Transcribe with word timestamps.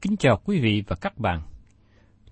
Kính 0.00 0.16
chào 0.16 0.40
quý 0.44 0.60
vị 0.60 0.82
và 0.86 0.96
các 0.96 1.18
bạn. 1.18 1.42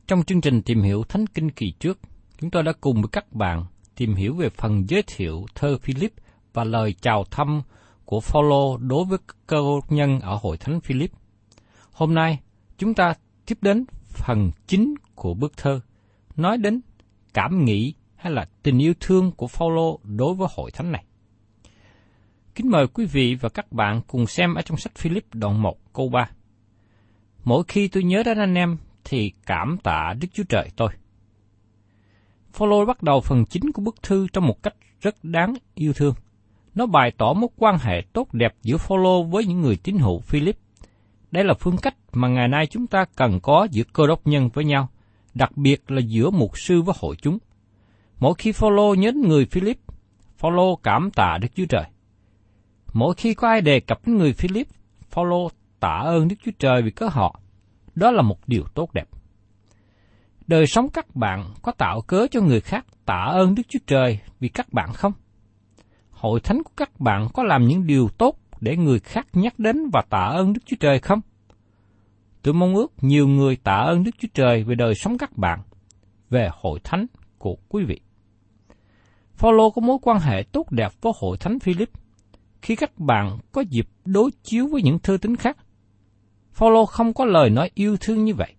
Trong 0.07 0.23
chương 0.23 0.41
trình 0.41 0.63
tìm 0.63 0.83
hiểu 0.83 1.05
Thánh 1.05 1.27
Kinh 1.27 1.51
kỳ 1.51 1.73
trước, 1.79 1.99
chúng 2.41 2.51
tôi 2.51 2.63
đã 2.63 2.73
cùng 2.81 3.03
với 3.03 3.09
các 3.13 3.33
bạn 3.33 3.65
tìm 3.97 4.15
hiểu 4.15 4.35
về 4.35 4.49
phần 4.49 4.85
giới 4.89 5.03
thiệu 5.07 5.47
thơ 5.55 5.79
Philip 5.79 6.13
và 6.53 6.65
lời 6.65 6.95
chào 7.01 7.25
thăm 7.31 7.63
của 8.05 8.21
Phaolô 8.21 8.77
đối 8.77 9.05
với 9.05 9.19
cơ 9.47 9.63
nhân 9.89 10.21
ở 10.21 10.39
hội 10.43 10.57
thánh 10.57 10.81
Philip. 10.81 11.11
Hôm 11.93 12.15
nay, 12.15 12.41
chúng 12.79 12.95
ta 12.95 13.15
tiếp 13.47 13.59
đến 13.61 13.85
phần 14.07 14.51
chính 14.67 14.95
của 15.15 15.35
bức 15.35 15.57
thơ, 15.57 15.81
nói 16.37 16.59
đến 16.59 16.81
cảm 17.35 17.65
nghĩ 17.65 17.95
hay 18.17 18.33
là 18.33 18.49
tình 18.63 18.79
yêu 18.79 18.95
thương 19.01 19.33
của 19.33 19.47
Phaolô 19.47 20.01
đối 20.03 20.35
với 20.35 20.49
hội 20.57 20.71
thánh 20.71 20.93
này. 20.93 21.05
Kính 22.55 22.71
mời 22.71 22.87
quý 22.87 23.07
vị 23.07 23.35
và 23.35 23.49
các 23.49 23.73
bạn 23.73 24.01
cùng 24.07 24.27
xem 24.27 24.55
ở 24.55 24.63
trong 24.63 24.79
sách 24.79 24.95
Philip 24.95 25.25
đoạn 25.35 25.63
1 25.63 25.93
câu 25.93 26.09
3. 26.09 26.31
Mỗi 27.45 27.65
khi 27.69 27.89
tôi 27.89 28.05
nhớ 28.05 28.23
đến 28.23 28.39
anh 28.39 28.55
em 28.55 28.77
thì 29.05 29.33
cảm 29.47 29.79
tạ 29.83 30.15
Đức 30.21 30.29
Chúa 30.33 30.43
Trời 30.49 30.69
tôi. 30.77 30.91
Phaolô 32.53 32.85
bắt 32.85 33.03
đầu 33.03 33.21
phần 33.21 33.45
chính 33.45 33.73
của 33.73 33.83
bức 33.83 34.03
thư 34.03 34.27
trong 34.33 34.47
một 34.47 34.63
cách 34.63 34.75
rất 35.01 35.25
đáng 35.25 35.55
yêu 35.75 35.93
thương. 35.93 36.15
Nó 36.75 36.87
bày 36.87 37.11
tỏ 37.11 37.33
mối 37.33 37.51
quan 37.57 37.79
hệ 37.79 38.03
tốt 38.13 38.35
đẹp 38.35 38.55
giữa 38.63 38.77
Phaolô 38.77 39.23
với 39.23 39.45
những 39.45 39.61
người 39.61 39.77
tín 39.77 39.99
hữu 39.99 40.21
Philip. 40.21 40.57
Đây 41.31 41.45
là 41.45 41.55
phương 41.55 41.77
cách 41.77 41.95
mà 42.13 42.29
ngày 42.29 42.49
nay 42.49 42.67
chúng 42.67 42.87
ta 42.87 43.05
cần 43.17 43.41
có 43.41 43.67
giữa 43.71 43.85
cơ 43.93 44.07
đốc 44.07 44.27
nhân 44.27 44.49
với 44.55 44.65
nhau, 44.65 44.89
đặc 45.35 45.57
biệt 45.57 45.91
là 45.91 46.01
giữa 46.01 46.31
mục 46.31 46.59
sư 46.59 46.83
với 46.83 46.95
hội 46.99 47.17
chúng. 47.23 47.39
Mỗi 48.19 48.35
khi 48.39 48.53
Phaolô 48.53 48.95
nhớ 48.95 49.13
người 49.13 49.47
Philip, 49.47 49.79
Phaolô 50.37 50.77
cảm 50.77 51.11
tạ 51.11 51.39
Đức 51.41 51.49
Chúa 51.55 51.67
Trời. 51.69 51.85
Mỗi 52.93 53.15
khi 53.15 53.35
có 53.35 53.49
ai 53.49 53.61
đề 53.61 53.81
cập 53.81 54.07
đến 54.07 54.17
người 54.17 54.33
Philip, 54.33 54.67
Phaolô 55.11 55.51
tạ 55.85 56.03
ơn 56.05 56.29
Đức 56.29 56.37
Chúa 56.45 56.51
Trời 56.59 56.83
vì 56.83 56.91
có 56.91 57.09
họ. 57.09 57.41
Đó 57.95 58.11
là 58.11 58.23
một 58.23 58.49
điều 58.49 58.65
tốt 58.75 58.93
đẹp. 58.95 59.09
Đời 60.47 60.67
sống 60.67 60.89
các 60.91 61.17
bạn 61.17 61.45
có 61.63 61.73
tạo 61.73 62.01
cớ 62.01 62.27
cho 62.31 62.41
người 62.41 62.61
khác 62.61 62.87
tạ 63.05 63.25
ơn 63.33 63.55
Đức 63.55 63.63
Chúa 63.69 63.79
Trời 63.87 64.21
vì 64.41 64.49
các 64.49 64.73
bạn 64.73 64.93
không? 64.93 65.13
Hội 66.11 66.41
thánh 66.41 66.63
của 66.63 66.73
các 66.77 67.01
bạn 67.01 67.29
có 67.35 67.43
làm 67.43 67.67
những 67.67 67.87
điều 67.87 68.09
tốt 68.19 68.39
để 68.61 68.77
người 68.77 69.01
khác 69.01 69.27
nhắc 69.33 69.59
đến 69.59 69.91
và 69.93 70.03
tạ 70.11 70.25
ơn 70.25 70.53
Đức 70.53 70.61
Chúa 70.67 70.77
Trời 70.81 70.99
không? 70.99 71.21
Tôi 72.43 72.55
mong 72.55 72.75
ước 72.75 72.93
nhiều 73.01 73.29
người 73.29 73.57
tạ 73.57 73.77
ơn 73.77 74.05
Đức 74.05 74.15
Chúa 74.19 74.29
Trời 74.35 74.65
về 74.65 74.75
đời 74.75 74.95
sống 74.95 75.19
các 75.19 75.39
bạn, 75.39 75.61
về 76.31 76.49
hội 76.53 76.81
thánh 76.85 77.07
của 77.39 77.57
quý 77.69 77.85
vị. 77.85 78.01
Phaolô 79.35 79.71
có 79.71 79.81
mối 79.81 79.99
quan 80.03 80.19
hệ 80.21 80.43
tốt 80.53 80.71
đẹp 80.71 80.93
với 81.01 81.13
hội 81.21 81.37
thánh 81.39 81.59
Philip 81.59 81.91
khi 82.63 82.77
các 82.77 82.99
bạn 82.99 83.39
có 83.53 83.61
dịp 83.61 83.89
đối 84.05 84.31
chiếu 84.43 84.67
với 84.67 84.83
những 84.83 84.99
thư 84.99 85.17
tín 85.17 85.37
khác. 85.37 85.57
Phaolô 86.55 86.87
không 86.87 87.15
có 87.15 87.25
lời 87.25 87.51
nói 87.51 87.71
yêu 87.75 87.97
thương 88.01 88.25
như 88.25 88.35
vậy. 88.35 88.55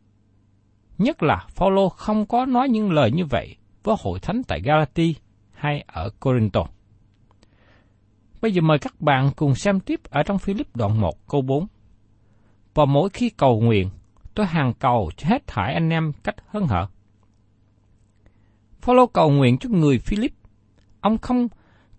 Nhất 0.97 1.23
là 1.23 1.45
Phaolô 1.49 1.89
không 1.89 2.25
có 2.25 2.45
nói 2.45 2.69
những 2.69 2.91
lời 2.91 3.11
như 3.11 3.25
vậy 3.25 3.55
với 3.83 3.95
hội 3.99 4.19
thánh 4.19 4.41
tại 4.47 4.61
Galati 4.61 5.15
hay 5.51 5.83
ở 5.87 6.09
Corinto. 6.19 6.65
Bây 8.41 8.53
giờ 8.53 8.61
mời 8.61 8.79
các 8.79 9.01
bạn 9.01 9.31
cùng 9.35 9.55
xem 9.55 9.79
tiếp 9.79 10.01
ở 10.09 10.23
trong 10.23 10.39
Philip 10.39 10.75
đoạn 10.75 11.01
1 11.01 11.27
câu 11.27 11.41
4. 11.41 11.67
Và 12.73 12.85
mỗi 12.85 13.09
khi 13.09 13.29
cầu 13.29 13.61
nguyện, 13.61 13.89
tôi 14.33 14.45
hàng 14.45 14.73
cầu 14.79 15.11
cho 15.17 15.29
hết 15.29 15.47
thải 15.47 15.73
anh 15.73 15.89
em 15.89 16.11
cách 16.23 16.35
hân 16.47 16.63
hở. 16.63 16.87
Phaolô 18.81 19.07
cầu 19.07 19.29
nguyện 19.31 19.57
cho 19.57 19.69
người 19.69 19.99
Philip. 19.99 20.33
Ông 21.01 21.17
không 21.17 21.47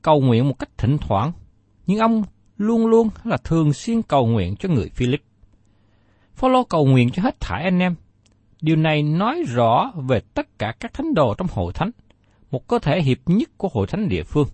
cầu 0.02 0.20
nguyện 0.20 0.48
một 0.48 0.58
cách 0.58 0.70
thỉnh 0.78 0.96
thoảng, 1.00 1.32
nhưng 1.86 1.98
ông 1.98 2.22
luôn 2.56 2.86
luôn 2.86 3.08
là 3.24 3.36
thường 3.36 3.72
xuyên 3.72 4.02
cầu 4.02 4.26
nguyện 4.26 4.56
cho 4.56 4.68
người 4.68 4.88
Philip. 4.94 5.22
Phaolô 6.36 6.64
cầu 6.64 6.86
nguyện 6.86 7.10
cho 7.10 7.22
hết 7.22 7.40
thảy 7.40 7.64
anh 7.64 7.78
em. 7.78 7.94
Điều 8.60 8.76
này 8.76 9.02
nói 9.02 9.42
rõ 9.48 9.92
về 9.96 10.20
tất 10.34 10.58
cả 10.58 10.74
các 10.80 10.94
thánh 10.94 11.14
đồ 11.14 11.34
trong 11.34 11.48
hội 11.50 11.72
thánh, 11.72 11.90
một 12.50 12.66
cơ 12.68 12.78
thể 12.78 13.02
hiệp 13.02 13.18
nhất 13.26 13.50
của 13.56 13.68
hội 13.72 13.86
thánh 13.86 14.08
địa 14.08 14.22
phương. 14.22 14.48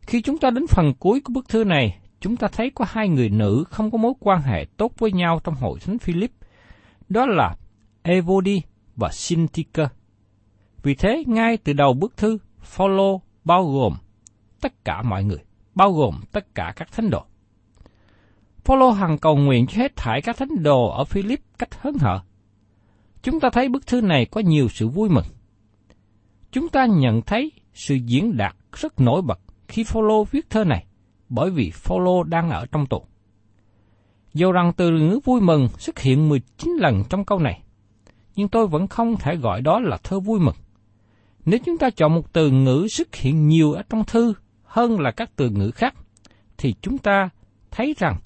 Khi 0.00 0.22
chúng 0.22 0.38
ta 0.38 0.50
đến 0.50 0.66
phần 0.66 0.94
cuối 0.94 1.20
của 1.20 1.32
bức 1.32 1.48
thư 1.48 1.64
này, 1.64 1.98
chúng 2.20 2.36
ta 2.36 2.48
thấy 2.48 2.70
có 2.74 2.84
hai 2.88 3.08
người 3.08 3.28
nữ 3.28 3.64
không 3.70 3.90
có 3.90 3.98
mối 3.98 4.12
quan 4.20 4.42
hệ 4.42 4.66
tốt 4.76 4.92
với 4.98 5.12
nhau 5.12 5.40
trong 5.44 5.54
hội 5.54 5.78
thánh 5.80 5.98
Philip. 5.98 6.30
Đó 7.08 7.26
là 7.26 7.56
Evodi 8.02 8.62
và 8.96 9.08
Sintica. 9.12 9.88
Vì 10.82 10.94
thế, 10.94 11.24
ngay 11.26 11.56
từ 11.56 11.72
đầu 11.72 11.94
bức 11.94 12.16
thư, 12.16 12.38
Phaolô 12.60 13.22
bao 13.44 13.72
gồm 13.72 13.94
tất 14.60 14.84
cả 14.84 15.02
mọi 15.02 15.24
người, 15.24 15.44
bao 15.74 15.92
gồm 15.92 16.20
tất 16.32 16.54
cả 16.54 16.72
các 16.76 16.92
thánh 16.92 17.10
đồ. 17.10 17.24
Phaolô 18.70 18.90
hằng 18.90 19.18
cầu 19.18 19.36
nguyện 19.36 19.66
cho 19.66 19.82
hết 19.82 19.96
thải 19.96 20.22
các 20.22 20.36
thánh 20.36 20.62
đồ 20.62 20.88
ở 20.88 21.04
Philip 21.04 21.40
cách 21.58 21.82
hớn 21.82 21.94
hở. 22.00 22.20
Chúng 23.22 23.40
ta 23.40 23.50
thấy 23.50 23.68
bức 23.68 23.86
thư 23.86 24.00
này 24.00 24.26
có 24.26 24.40
nhiều 24.40 24.68
sự 24.68 24.88
vui 24.88 25.08
mừng. 25.08 25.24
Chúng 26.52 26.68
ta 26.68 26.86
nhận 26.86 27.22
thấy 27.22 27.52
sự 27.74 27.94
diễn 27.94 28.36
đạt 28.36 28.56
rất 28.72 29.00
nổi 29.00 29.22
bật 29.22 29.40
khi 29.68 29.84
Phaolô 29.84 30.24
viết 30.24 30.50
thơ 30.50 30.64
này, 30.64 30.86
bởi 31.28 31.50
vì 31.50 31.70
Phaolô 31.70 32.22
đang 32.22 32.50
ở 32.50 32.66
trong 32.72 32.86
tù. 32.86 33.02
Dù 34.34 34.52
rằng 34.52 34.72
từ 34.76 34.90
ngữ 34.90 35.20
vui 35.24 35.40
mừng 35.40 35.68
xuất 35.68 35.98
hiện 35.98 36.28
19 36.28 36.76
lần 36.80 37.02
trong 37.10 37.24
câu 37.24 37.38
này, 37.38 37.62
nhưng 38.36 38.48
tôi 38.48 38.66
vẫn 38.66 38.86
không 38.86 39.16
thể 39.16 39.36
gọi 39.36 39.60
đó 39.60 39.80
là 39.80 39.96
thơ 40.02 40.20
vui 40.20 40.40
mừng. 40.40 40.56
Nếu 41.44 41.60
chúng 41.66 41.78
ta 41.78 41.90
chọn 41.90 42.14
một 42.14 42.32
từ 42.32 42.50
ngữ 42.50 42.86
xuất 42.90 43.14
hiện 43.14 43.48
nhiều 43.48 43.72
ở 43.72 43.82
trong 43.90 44.04
thư 44.04 44.34
hơn 44.64 45.00
là 45.00 45.10
các 45.10 45.30
từ 45.36 45.50
ngữ 45.50 45.70
khác, 45.70 45.94
thì 46.58 46.74
chúng 46.82 46.98
ta 46.98 47.28
thấy 47.70 47.94
rằng 47.98 48.16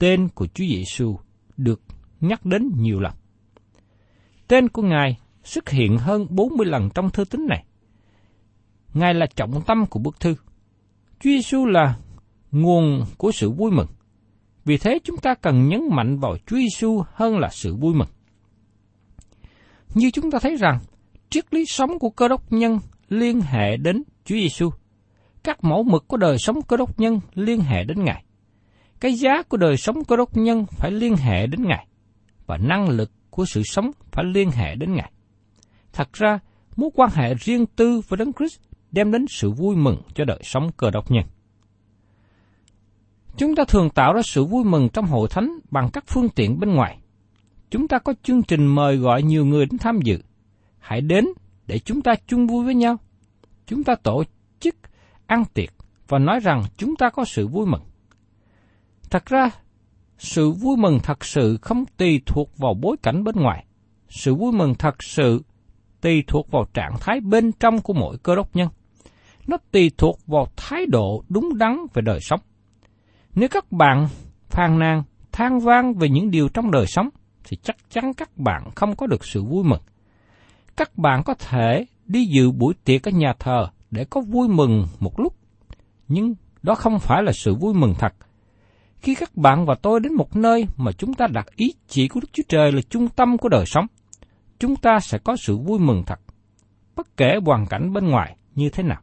tên 0.00 0.28
của 0.28 0.46
Chúa 0.46 0.64
Giêsu 0.64 1.18
được 1.56 1.80
nhắc 2.20 2.46
đến 2.46 2.72
nhiều 2.76 3.00
lần. 3.00 3.12
Tên 4.48 4.68
của 4.68 4.82
Ngài 4.82 5.18
xuất 5.44 5.68
hiện 5.68 5.98
hơn 5.98 6.26
40 6.30 6.66
lần 6.66 6.88
trong 6.94 7.10
thư 7.10 7.24
tín 7.24 7.46
này. 7.48 7.64
Ngài 8.94 9.14
là 9.14 9.26
trọng 9.36 9.62
tâm 9.66 9.86
của 9.86 9.98
bức 9.98 10.20
thư. 10.20 10.34
Chúa 11.20 11.30
Giêsu 11.30 11.66
là 11.66 11.94
nguồn 12.52 13.04
của 13.18 13.32
sự 13.32 13.50
vui 13.50 13.70
mừng. 13.70 13.86
Vì 14.64 14.78
thế 14.78 14.98
chúng 15.04 15.16
ta 15.16 15.34
cần 15.34 15.68
nhấn 15.68 15.80
mạnh 15.90 16.18
vào 16.18 16.36
Chúa 16.46 16.56
Giêsu 16.56 17.02
hơn 17.14 17.38
là 17.38 17.48
sự 17.52 17.74
vui 17.74 17.94
mừng. 17.94 18.08
Như 19.94 20.10
chúng 20.10 20.30
ta 20.30 20.38
thấy 20.38 20.56
rằng, 20.56 20.78
triết 21.30 21.54
lý 21.54 21.64
sống 21.66 21.98
của 21.98 22.10
cơ 22.10 22.28
đốc 22.28 22.52
nhân 22.52 22.78
liên 23.08 23.40
hệ 23.40 23.76
đến 23.76 24.02
Chúa 24.24 24.36
Giêsu. 24.36 24.70
Các 25.44 25.64
mẫu 25.64 25.82
mực 25.82 26.08
của 26.08 26.16
đời 26.16 26.38
sống 26.38 26.62
cơ 26.62 26.76
đốc 26.76 27.00
nhân 27.00 27.20
liên 27.34 27.60
hệ 27.60 27.84
đến 27.84 28.04
Ngài. 28.04 28.24
Cái 29.00 29.14
giá 29.14 29.42
của 29.42 29.56
đời 29.56 29.76
sống 29.76 30.04
cơ 30.04 30.16
đốc 30.16 30.36
nhân 30.36 30.66
phải 30.66 30.90
liên 30.90 31.16
hệ 31.16 31.46
đến 31.46 31.62
Ngài. 31.62 31.86
Và 32.46 32.56
năng 32.56 32.88
lực 32.88 33.10
của 33.30 33.44
sự 33.44 33.62
sống 33.64 33.90
phải 34.12 34.24
liên 34.24 34.50
hệ 34.50 34.74
đến 34.74 34.94
Ngài. 34.94 35.12
Thật 35.92 36.12
ra, 36.12 36.38
mối 36.76 36.90
quan 36.94 37.10
hệ 37.14 37.34
riêng 37.34 37.66
tư 37.66 38.00
với 38.08 38.16
Đấng 38.16 38.32
Christ 38.32 38.60
đem 38.92 39.12
đến 39.12 39.26
sự 39.28 39.50
vui 39.50 39.76
mừng 39.76 40.02
cho 40.14 40.24
đời 40.24 40.40
sống 40.42 40.70
cơ 40.76 40.90
đốc 40.90 41.10
nhân. 41.10 41.24
Chúng 43.36 43.54
ta 43.54 43.64
thường 43.68 43.90
tạo 43.90 44.12
ra 44.12 44.22
sự 44.24 44.44
vui 44.44 44.64
mừng 44.64 44.88
trong 44.92 45.06
hội 45.06 45.28
thánh 45.30 45.58
bằng 45.70 45.90
các 45.92 46.04
phương 46.06 46.28
tiện 46.28 46.60
bên 46.60 46.74
ngoài. 46.74 46.98
Chúng 47.70 47.88
ta 47.88 47.98
có 47.98 48.14
chương 48.22 48.42
trình 48.42 48.66
mời 48.66 48.96
gọi 48.96 49.22
nhiều 49.22 49.44
người 49.44 49.66
đến 49.66 49.78
tham 49.78 49.98
dự. 50.04 50.18
Hãy 50.78 51.00
đến 51.00 51.24
để 51.66 51.78
chúng 51.78 52.02
ta 52.02 52.14
chung 52.26 52.46
vui 52.46 52.64
với 52.64 52.74
nhau. 52.74 52.96
Chúng 53.66 53.84
ta 53.84 53.94
tổ 54.02 54.22
chức 54.60 54.76
ăn 55.26 55.44
tiệc 55.54 55.70
và 56.08 56.18
nói 56.18 56.40
rằng 56.40 56.62
chúng 56.76 56.96
ta 56.96 57.10
có 57.10 57.24
sự 57.24 57.48
vui 57.48 57.66
mừng. 57.66 57.82
Thật 59.10 59.26
ra, 59.26 59.50
sự 60.18 60.50
vui 60.50 60.76
mừng 60.76 60.98
thật 61.02 61.24
sự 61.24 61.58
không 61.62 61.84
tùy 61.96 62.20
thuộc 62.26 62.58
vào 62.58 62.74
bối 62.74 62.96
cảnh 63.02 63.24
bên 63.24 63.34
ngoài. 63.36 63.64
Sự 64.08 64.34
vui 64.34 64.52
mừng 64.52 64.74
thật 64.74 65.02
sự 65.02 65.42
tùy 66.00 66.24
thuộc 66.26 66.50
vào 66.50 66.64
trạng 66.74 66.94
thái 67.00 67.20
bên 67.20 67.52
trong 67.52 67.80
của 67.80 67.92
mỗi 67.92 68.18
cơ 68.22 68.34
đốc 68.34 68.56
nhân. 68.56 68.68
Nó 69.46 69.56
tùy 69.70 69.90
thuộc 69.98 70.18
vào 70.26 70.46
thái 70.56 70.86
độ 70.86 71.24
đúng 71.28 71.58
đắn 71.58 71.76
về 71.94 72.02
đời 72.02 72.20
sống. 72.20 72.40
Nếu 73.34 73.48
các 73.48 73.72
bạn 73.72 74.08
phàn 74.48 74.78
nàn, 74.78 75.02
than 75.32 75.60
vang 75.60 75.94
về 75.94 76.08
những 76.08 76.30
điều 76.30 76.48
trong 76.48 76.70
đời 76.70 76.86
sống, 76.86 77.08
thì 77.44 77.56
chắc 77.62 77.76
chắn 77.90 78.14
các 78.14 78.38
bạn 78.38 78.70
không 78.74 78.96
có 78.96 79.06
được 79.06 79.24
sự 79.24 79.44
vui 79.44 79.64
mừng. 79.64 79.80
Các 80.76 80.98
bạn 80.98 81.22
có 81.24 81.34
thể 81.34 81.86
đi 82.06 82.24
dự 82.24 82.50
buổi 82.50 82.74
tiệc 82.84 83.08
ở 83.08 83.10
nhà 83.10 83.32
thờ 83.38 83.66
để 83.90 84.04
có 84.04 84.20
vui 84.20 84.48
mừng 84.48 84.86
một 85.00 85.20
lúc, 85.20 85.36
nhưng 86.08 86.34
đó 86.62 86.74
không 86.74 86.98
phải 86.98 87.22
là 87.22 87.32
sự 87.32 87.54
vui 87.54 87.74
mừng 87.74 87.94
thật. 87.98 88.14
Khi 89.00 89.14
các 89.14 89.36
bạn 89.36 89.66
và 89.66 89.74
tôi 89.74 90.00
đến 90.00 90.14
một 90.14 90.36
nơi 90.36 90.66
mà 90.76 90.92
chúng 90.92 91.14
ta 91.14 91.26
đặt 91.26 91.46
ý 91.56 91.74
chỉ 91.88 92.08
của 92.08 92.20
Đức 92.20 92.28
Chúa 92.32 92.42
Trời 92.48 92.72
là 92.72 92.80
trung 92.90 93.08
tâm 93.08 93.38
của 93.38 93.48
đời 93.48 93.64
sống, 93.66 93.86
chúng 94.58 94.76
ta 94.76 95.00
sẽ 95.00 95.18
có 95.18 95.36
sự 95.36 95.58
vui 95.58 95.78
mừng 95.78 96.02
thật, 96.06 96.20
bất 96.96 97.16
kể 97.16 97.38
hoàn 97.44 97.66
cảnh 97.66 97.92
bên 97.92 98.08
ngoài 98.08 98.36
như 98.54 98.70
thế 98.70 98.82
nào. 98.82 99.00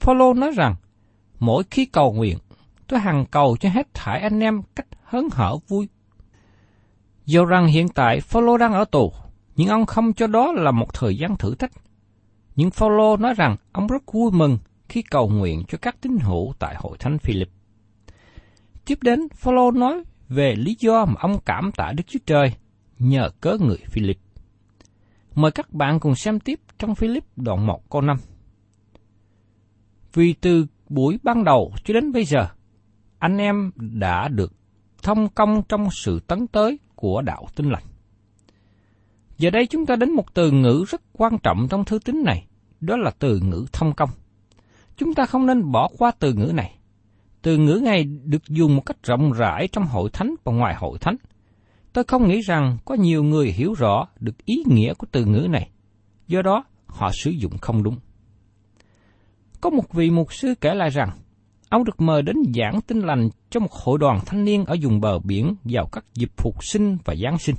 Phaolô 0.00 0.34
nói 0.34 0.50
rằng, 0.56 0.74
mỗi 1.38 1.64
khi 1.70 1.84
cầu 1.84 2.12
nguyện, 2.12 2.38
tôi 2.88 3.00
hằng 3.00 3.26
cầu 3.30 3.56
cho 3.60 3.68
hết 3.68 3.94
thải 3.94 4.20
anh 4.20 4.40
em 4.40 4.62
cách 4.76 4.86
hớn 5.04 5.28
hở 5.32 5.56
vui. 5.68 5.88
Dù 7.24 7.44
rằng 7.44 7.66
hiện 7.66 7.88
tại 7.88 8.20
Phaolô 8.20 8.56
đang 8.56 8.72
ở 8.72 8.84
tù, 8.84 9.12
nhưng 9.56 9.68
ông 9.68 9.86
không 9.86 10.12
cho 10.12 10.26
đó 10.26 10.52
là 10.52 10.70
một 10.70 10.94
thời 10.94 11.16
gian 11.16 11.36
thử 11.36 11.54
thách. 11.54 11.72
Nhưng 12.56 12.70
Phaolô 12.70 13.16
nói 13.16 13.34
rằng 13.34 13.56
ông 13.72 13.86
rất 13.86 14.12
vui 14.12 14.30
mừng 14.32 14.58
khi 14.88 15.02
cầu 15.02 15.28
nguyện 15.28 15.62
cho 15.68 15.78
các 15.82 15.96
tín 16.00 16.18
hữu 16.18 16.52
tại 16.58 16.74
hội 16.78 16.96
thánh 16.98 17.18
Philip. 17.18 17.48
Tiếp 18.84 18.98
đến, 19.02 19.20
Phaolô 19.34 19.70
nói 19.70 20.02
về 20.28 20.54
lý 20.56 20.76
do 20.78 21.04
mà 21.04 21.14
ông 21.18 21.38
cảm 21.44 21.70
tạ 21.76 21.92
Đức 21.96 22.04
Chúa 22.06 22.18
Trời 22.26 22.54
nhờ 22.98 23.30
cớ 23.40 23.56
người 23.60 23.78
Philip. 23.86 24.18
Mời 25.34 25.50
các 25.50 25.72
bạn 25.72 26.00
cùng 26.00 26.14
xem 26.14 26.40
tiếp 26.40 26.60
trong 26.78 26.94
Philip 26.94 27.24
đoạn 27.36 27.66
1 27.66 27.90
câu 27.90 28.00
5. 28.00 28.16
Vì 30.12 30.32
từ 30.32 30.66
buổi 30.88 31.18
ban 31.22 31.44
đầu 31.44 31.72
cho 31.84 31.94
đến 31.94 32.12
bây 32.12 32.24
giờ, 32.24 32.48
anh 33.18 33.38
em 33.38 33.70
đã 33.76 34.28
được 34.28 34.52
thông 35.02 35.28
công 35.28 35.62
trong 35.68 35.88
sự 35.90 36.20
tấn 36.20 36.46
tới 36.46 36.78
của 36.94 37.22
đạo 37.22 37.46
tinh 37.56 37.70
lành. 37.70 37.82
Giờ 39.38 39.50
đây 39.50 39.66
chúng 39.66 39.86
ta 39.86 39.96
đến 39.96 40.12
một 40.12 40.34
từ 40.34 40.50
ngữ 40.50 40.84
rất 40.88 41.02
quan 41.12 41.38
trọng 41.38 41.66
trong 41.70 41.84
thư 41.84 41.98
tín 41.98 42.22
này, 42.24 42.46
đó 42.80 42.96
là 42.96 43.10
từ 43.18 43.40
ngữ 43.40 43.66
thông 43.72 43.94
công. 43.94 44.10
Chúng 44.96 45.14
ta 45.14 45.26
không 45.26 45.46
nên 45.46 45.72
bỏ 45.72 45.88
qua 45.98 46.10
từ 46.18 46.32
ngữ 46.32 46.52
này. 46.54 46.78
Từ 47.42 47.56
ngữ 47.58 47.80
này 47.84 48.04
được 48.04 48.48
dùng 48.48 48.76
một 48.76 48.82
cách 48.86 48.96
rộng 49.02 49.32
rãi 49.32 49.68
trong 49.72 49.84
hội 49.86 50.10
thánh 50.12 50.34
và 50.44 50.52
ngoài 50.52 50.74
hội 50.74 50.98
thánh. 50.98 51.16
Tôi 51.92 52.04
không 52.04 52.28
nghĩ 52.28 52.40
rằng 52.40 52.78
có 52.84 52.94
nhiều 52.94 53.22
người 53.24 53.52
hiểu 53.52 53.74
rõ 53.74 54.08
được 54.20 54.44
ý 54.44 54.62
nghĩa 54.66 54.94
của 54.94 55.06
từ 55.12 55.24
ngữ 55.24 55.46
này, 55.50 55.70
do 56.28 56.42
đó 56.42 56.64
họ 56.86 57.10
sử 57.12 57.30
dụng 57.30 57.58
không 57.58 57.82
đúng. 57.82 57.96
Có 59.60 59.70
một 59.70 59.92
vị 59.92 60.10
mục 60.10 60.32
sư 60.32 60.54
kể 60.60 60.74
lại 60.74 60.90
rằng, 60.90 61.10
ông 61.68 61.84
được 61.84 62.00
mời 62.00 62.22
đến 62.22 62.36
giảng 62.54 62.80
tin 62.80 62.98
lành 62.98 63.28
cho 63.50 63.60
một 63.60 63.72
hội 63.72 63.98
đoàn 63.98 64.18
thanh 64.26 64.44
niên 64.44 64.64
ở 64.64 64.76
vùng 64.82 65.00
bờ 65.00 65.18
biển 65.18 65.54
vào 65.64 65.88
các 65.92 66.04
dịp 66.14 66.30
phục 66.36 66.64
sinh 66.64 66.96
và 67.04 67.14
Giáng 67.22 67.38
sinh. 67.38 67.56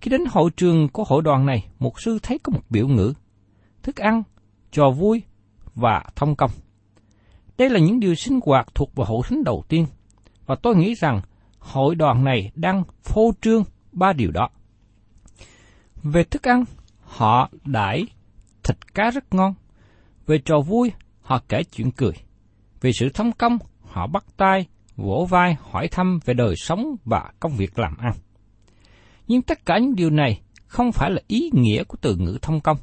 Khi 0.00 0.10
đến 0.10 0.20
hội 0.30 0.50
trường 0.56 0.88
của 0.88 1.04
hội 1.04 1.22
đoàn 1.22 1.46
này, 1.46 1.66
mục 1.78 2.00
sư 2.00 2.18
thấy 2.22 2.38
có 2.38 2.52
một 2.52 2.62
biểu 2.70 2.88
ngữ, 2.88 3.12
thức 3.82 3.96
ăn, 3.96 4.22
trò 4.72 4.90
vui 4.90 5.22
và 5.74 6.04
thông 6.16 6.36
công. 6.36 6.50
Đây 7.60 7.70
là 7.70 7.78
những 7.78 8.00
điều 8.00 8.14
sinh 8.14 8.40
hoạt 8.46 8.74
thuộc 8.74 8.94
vào 8.94 9.06
hội 9.06 9.22
thánh 9.28 9.44
đầu 9.44 9.64
tiên, 9.68 9.86
và 10.46 10.54
tôi 10.54 10.76
nghĩ 10.76 10.94
rằng 10.94 11.20
hội 11.58 11.94
đoàn 11.94 12.24
này 12.24 12.50
đang 12.54 12.82
phô 13.02 13.32
trương 13.40 13.64
ba 13.92 14.12
điều 14.12 14.30
đó. 14.30 14.48
Về 16.02 16.24
thức 16.24 16.42
ăn, 16.42 16.64
họ 17.00 17.50
đãi 17.64 18.06
thịt 18.62 18.94
cá 18.94 19.10
rất 19.10 19.34
ngon. 19.34 19.54
Về 20.26 20.38
trò 20.44 20.60
vui, 20.60 20.92
họ 21.20 21.40
kể 21.48 21.62
chuyện 21.64 21.90
cười. 21.90 22.12
Về 22.80 22.92
sự 22.92 23.08
thông 23.14 23.32
công, 23.32 23.58
họ 23.82 24.06
bắt 24.06 24.24
tay, 24.36 24.66
vỗ 24.96 25.26
vai 25.30 25.56
hỏi 25.70 25.88
thăm 25.88 26.18
về 26.24 26.34
đời 26.34 26.54
sống 26.56 26.96
và 27.04 27.32
công 27.40 27.52
việc 27.56 27.78
làm 27.78 27.96
ăn. 27.98 28.12
Nhưng 29.26 29.42
tất 29.42 29.66
cả 29.66 29.78
những 29.78 29.94
điều 29.94 30.10
này 30.10 30.40
không 30.66 30.92
phải 30.92 31.10
là 31.10 31.22
ý 31.26 31.50
nghĩa 31.52 31.84
của 31.84 31.96
từ 32.00 32.16
ngữ 32.16 32.38
thông 32.42 32.60
công. 32.60 32.76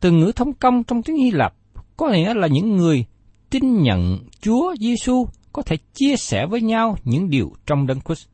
Từ 0.00 0.10
ngữ 0.10 0.32
thông 0.36 0.52
công 0.52 0.84
trong 0.84 1.02
tiếng 1.02 1.16
Hy 1.16 1.30
Lạp 1.30 1.54
có 1.96 2.08
nghĩa 2.08 2.34
là 2.34 2.46
những 2.46 2.76
người 2.76 3.06
tin 3.50 3.82
nhận 3.82 4.18
Chúa 4.40 4.74
Giêsu 4.80 5.26
có 5.52 5.62
thể 5.62 5.76
chia 5.94 6.16
sẻ 6.16 6.46
với 6.46 6.60
nhau 6.60 6.96
những 7.04 7.30
điều 7.30 7.52
trong 7.66 7.86
Đấng 7.86 8.00
Christ. 8.00 8.28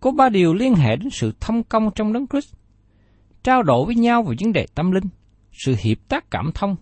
Có 0.00 0.12
ba 0.12 0.28
điều 0.28 0.54
liên 0.54 0.74
hệ 0.74 0.96
đến 0.96 1.10
sự 1.10 1.32
thông 1.40 1.62
công 1.62 1.90
trong 1.94 2.12
Đấng 2.12 2.26
Christ. 2.26 2.54
Trao 3.42 3.62
đổi 3.62 3.86
với 3.86 3.94
nhau 3.94 4.22
về 4.22 4.36
vấn 4.40 4.52
đề 4.52 4.66
tâm 4.74 4.90
linh, 4.90 5.04
sự 5.52 5.74
hiệp 5.78 5.98
tác 6.08 6.30
cảm 6.30 6.50
thông 6.54 6.76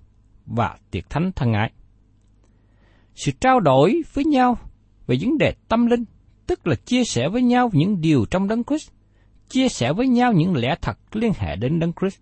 và 0.46 0.76
tiệc 0.90 1.10
thánh 1.10 1.32
thân 1.36 1.52
ái. 1.52 1.70
Sự 3.14 3.32
trao 3.40 3.60
đổi 3.60 4.02
với 4.14 4.24
nhau 4.24 4.58
về 5.06 5.16
vấn 5.20 5.38
đề 5.38 5.54
tâm 5.68 5.86
linh, 5.86 6.04
tức 6.46 6.66
là 6.66 6.74
chia 6.74 7.04
sẻ 7.04 7.28
với 7.28 7.42
nhau 7.42 7.70
những 7.72 8.00
điều 8.00 8.24
trong 8.30 8.48
Đấng 8.48 8.64
Christ, 8.64 8.90
chia 9.48 9.68
sẻ 9.68 9.92
với 9.92 10.08
nhau 10.08 10.32
những 10.32 10.56
lẽ 10.56 10.74
thật 10.82 10.98
liên 11.12 11.32
hệ 11.36 11.56
đến 11.56 11.80
Đấng 11.80 11.92
Christ. 12.00 12.20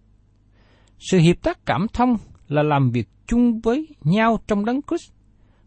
Sự 0.99 1.19
hiệp 1.19 1.43
tác 1.43 1.67
cảm 1.67 1.87
thông 1.93 2.17
là 2.49 2.63
làm 2.63 2.91
việc 2.91 3.09
chung 3.27 3.61
với 3.61 3.87
nhau 4.01 4.39
trong 4.47 4.65
Đấng 4.65 4.81
Christ. 4.83 5.13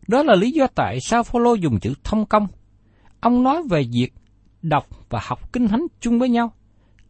Đó 0.07 0.23
là 0.23 0.35
lý 0.35 0.51
do 0.51 0.67
tại 0.67 0.99
sao 1.01 1.23
Phaolô 1.23 1.53
dùng 1.53 1.79
chữ 1.79 1.93
thông 2.03 2.25
công. 2.25 2.47
Ông 3.19 3.43
nói 3.43 3.63
về 3.69 3.83
việc 3.91 4.13
đọc 4.61 4.87
và 5.09 5.19
học 5.23 5.53
kinh 5.53 5.67
thánh 5.67 5.85
chung 5.99 6.19
với 6.19 6.29
nhau, 6.29 6.53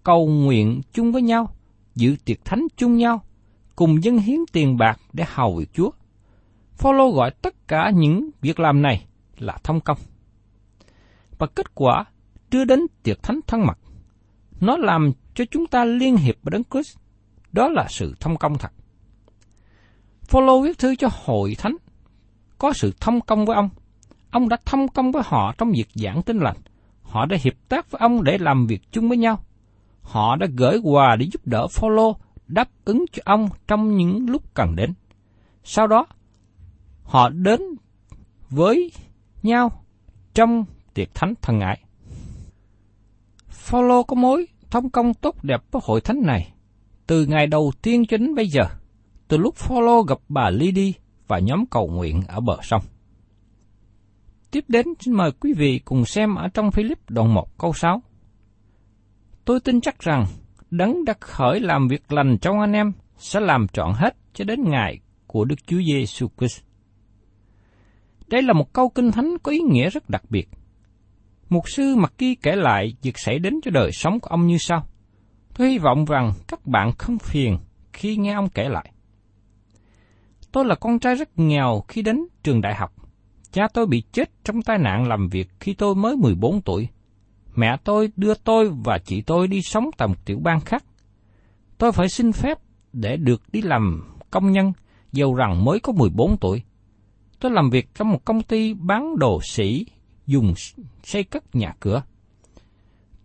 cầu 0.04 0.28
nguyện 0.28 0.82
chung 0.94 1.12
với 1.12 1.22
nhau, 1.22 1.56
dự 1.96 2.16
tiệc 2.26 2.46
thánh 2.46 2.68
chung 2.78 2.98
nhau, 2.98 3.24
cùng 3.76 4.04
dân 4.04 4.18
hiến 4.18 4.40
tiền 4.52 4.78
bạc 4.78 5.00
để 5.14 5.24
hầu 5.28 5.56
việc 5.56 5.74
Chúa. 5.74 5.92
Phaolô 6.74 7.12
gọi 7.12 7.32
tất 7.32 7.68
cả 7.68 7.92
những 7.96 8.30
việc 8.42 8.60
làm 8.60 8.82
này 8.82 9.06
là 9.38 9.58
thông 9.64 9.82
công. 9.82 9.98
Và 11.38 11.48
kết 11.48 11.76
quả 11.76 12.06
đưa 12.52 12.66
đến 12.66 12.80
tiệc 13.04 13.24
thánh 13.24 13.40
thân 13.48 13.66
mật. 13.66 13.78
Nó 14.60 14.78
làm 14.78 15.12
cho 15.34 15.46
chúng 15.52 15.68
ta 15.68 15.86
liên 15.86 16.18
hiệp 16.18 16.36
với 16.44 16.52
Đấng 16.52 16.64
Christ. 16.72 16.98
Đó 17.52 17.70
là 17.70 17.86
sự 17.90 18.16
thông 18.20 18.38
công 18.38 18.58
thật. 18.58 18.72
Phaolô 20.24 20.62
viết 20.62 20.78
thư 20.78 20.96
cho 20.96 21.10
hội 21.12 21.56
thánh 21.58 21.76
có 22.62 22.74
sự 22.74 22.94
thông 23.00 23.22
công 23.22 23.46
với 23.46 23.56
ông. 23.56 23.70
Ông 24.32 24.50
đã 24.50 24.58
thông 24.66 24.88
công 24.88 25.12
với 25.12 25.24
họ 25.26 25.54
trong 25.58 25.72
việc 25.72 25.88
giảng 25.96 26.22
tin 26.22 26.38
lành. 26.38 26.58
Họ 27.02 27.26
đã 27.26 27.38
hiệp 27.42 27.54
tác 27.70 27.92
với 27.92 28.00
ông 28.00 28.24
để 28.24 28.38
làm 28.38 28.68
việc 28.68 28.82
chung 28.92 29.10
với 29.10 29.18
nhau. 29.18 29.44
Họ 30.02 30.36
đã 30.36 30.48
gửi 30.58 30.78
quà 30.78 31.16
để 31.16 31.26
giúp 31.34 31.48
đỡ 31.48 31.68
Phaolô 31.68 32.16
đáp 32.48 32.70
ứng 32.86 33.06
cho 33.12 33.22
ông 33.26 33.50
trong 33.68 33.98
những 33.98 34.30
lúc 34.30 34.54
cần 34.54 34.76
đến. 34.76 34.94
Sau 35.64 35.88
đó, 35.88 36.06
họ 37.04 37.30
đến 37.30 37.62
với 38.50 38.92
nhau 39.44 39.84
trong 40.34 40.66
tiệc 40.94 41.14
thánh 41.14 41.34
thần 41.42 41.60
ngại. 41.60 41.80
Phaolô 43.48 44.04
có 44.04 44.16
mối 44.16 44.48
thông 44.70 44.90
công 44.90 45.14
tốt 45.14 45.44
đẹp 45.44 45.62
với 45.72 45.82
hội 45.86 46.02
thánh 46.02 46.22
này, 46.26 46.54
từ 47.08 47.26
ngày 47.26 47.48
đầu 47.48 47.72
tiên 47.82 48.06
cho 48.06 48.18
đến 48.18 48.36
bây 48.36 48.48
giờ, 48.48 48.64
từ 49.28 49.38
lúc 49.38 49.56
Phaolô 49.56 50.02
gặp 50.02 50.18
bà 50.30 50.50
Lydia 50.50 50.92
và 51.32 51.40
nhóm 51.40 51.66
cầu 51.66 51.88
nguyện 51.88 52.22
ở 52.28 52.40
bờ 52.40 52.58
sông. 52.62 52.82
Tiếp 54.52 54.66
đến, 54.68 54.86
xin 55.00 55.14
mời 55.14 55.32
quý 55.32 55.54
vị 55.54 55.80
cùng 55.86 56.06
xem 56.06 56.36
ở 56.36 56.48
trong 56.54 56.72
Philip 56.72 57.10
đoạn 57.10 57.34
1 57.34 57.58
câu 57.58 57.74
6. 57.74 58.02
Tôi 59.46 59.60
tin 59.60 59.82
chắc 59.82 60.00
rằng 60.00 60.26
đấng 60.72 61.06
đã 61.06 61.14
khởi 61.20 61.60
làm 61.60 61.88
việc 61.88 62.12
lành 62.12 62.38
trong 62.42 62.60
anh 62.60 62.74
em 62.74 62.92
sẽ 63.18 63.40
làm 63.40 63.68
trọn 63.68 63.94
hết 63.96 64.16
cho 64.34 64.46
đến 64.46 64.60
ngày 64.70 65.00
của 65.28 65.46
Đức 65.46 65.56
Chúa 65.68 65.82
Giêsu 65.94 66.28
Christ. 66.38 66.62
Đây 68.28 68.42
là 68.42 68.54
một 68.54 68.74
câu 68.74 68.90
kinh 68.90 69.12
thánh 69.12 69.38
có 69.44 69.52
ý 69.52 69.60
nghĩa 69.60 69.90
rất 69.90 70.10
đặc 70.10 70.24
biệt. 70.30 70.50
Mục 71.50 71.70
sư 71.70 71.96
Mặc 71.96 72.14
Kỳ 72.18 72.36
kể 72.36 72.56
lại 72.56 72.94
việc 73.02 73.20
xảy 73.20 73.40
đến 73.40 73.54
cho 73.64 73.72
đời 73.72 73.92
sống 73.92 74.20
của 74.20 74.30
ông 74.30 74.48
như 74.48 74.58
sau. 74.60 74.86
Tôi 75.58 75.70
hy 75.70 75.78
vọng 75.78 76.06
rằng 76.06 76.32
các 76.48 76.66
bạn 76.66 76.92
không 76.98 77.20
phiền 77.20 77.58
khi 77.94 78.18
nghe 78.18 78.34
ông 78.34 78.50
kể 78.50 78.70
lại. 78.70 78.91
Tôi 80.52 80.66
là 80.66 80.76
con 80.76 81.00
trai 81.00 81.16
rất 81.16 81.40
nghèo 81.40 81.84
khi 81.88 82.02
đến 82.02 82.26
trường 82.44 82.62
đại 82.62 82.76
học. 82.76 82.94
Cha 83.52 83.68
tôi 83.74 83.86
bị 83.86 84.04
chết 84.12 84.32
trong 84.44 84.62
tai 84.62 84.78
nạn 84.78 85.08
làm 85.08 85.30
việc 85.30 85.50
khi 85.60 85.74
tôi 85.74 85.96
mới 85.96 86.16
14 86.16 86.62
tuổi. 86.62 86.88
Mẹ 87.56 87.78
tôi 87.84 88.12
đưa 88.16 88.34
tôi 88.34 88.70
và 88.86 88.98
chị 89.06 89.22
tôi 89.22 89.48
đi 89.48 89.62
sống 89.62 89.90
tại 89.98 90.08
một 90.08 90.26
tiểu 90.26 90.40
bang 90.44 90.60
khác. 90.60 90.84
Tôi 91.78 91.92
phải 91.92 92.10
xin 92.10 92.32
phép 92.32 92.58
để 92.94 93.18
được 93.18 93.42
đi 93.52 93.62
làm 93.62 94.16
công 94.32 94.52
nhân, 94.52 94.74
dầu 95.12 95.36
rằng 95.36 95.66
mới 95.66 95.80
có 95.80 95.94
14 95.94 96.38
tuổi. 96.38 96.62
Tôi 97.40 97.52
làm 97.52 97.70
việc 97.70 97.96
trong 97.96 98.10
một 98.10 98.26
công 98.26 98.44
ty 98.44 98.74
bán 98.74 99.20
đồ 99.20 99.40
sỉ 99.44 99.86
dùng 100.28 100.54
xây 101.04 101.24
cất 101.24 101.56
nhà 101.56 101.74
cửa. 101.80 102.04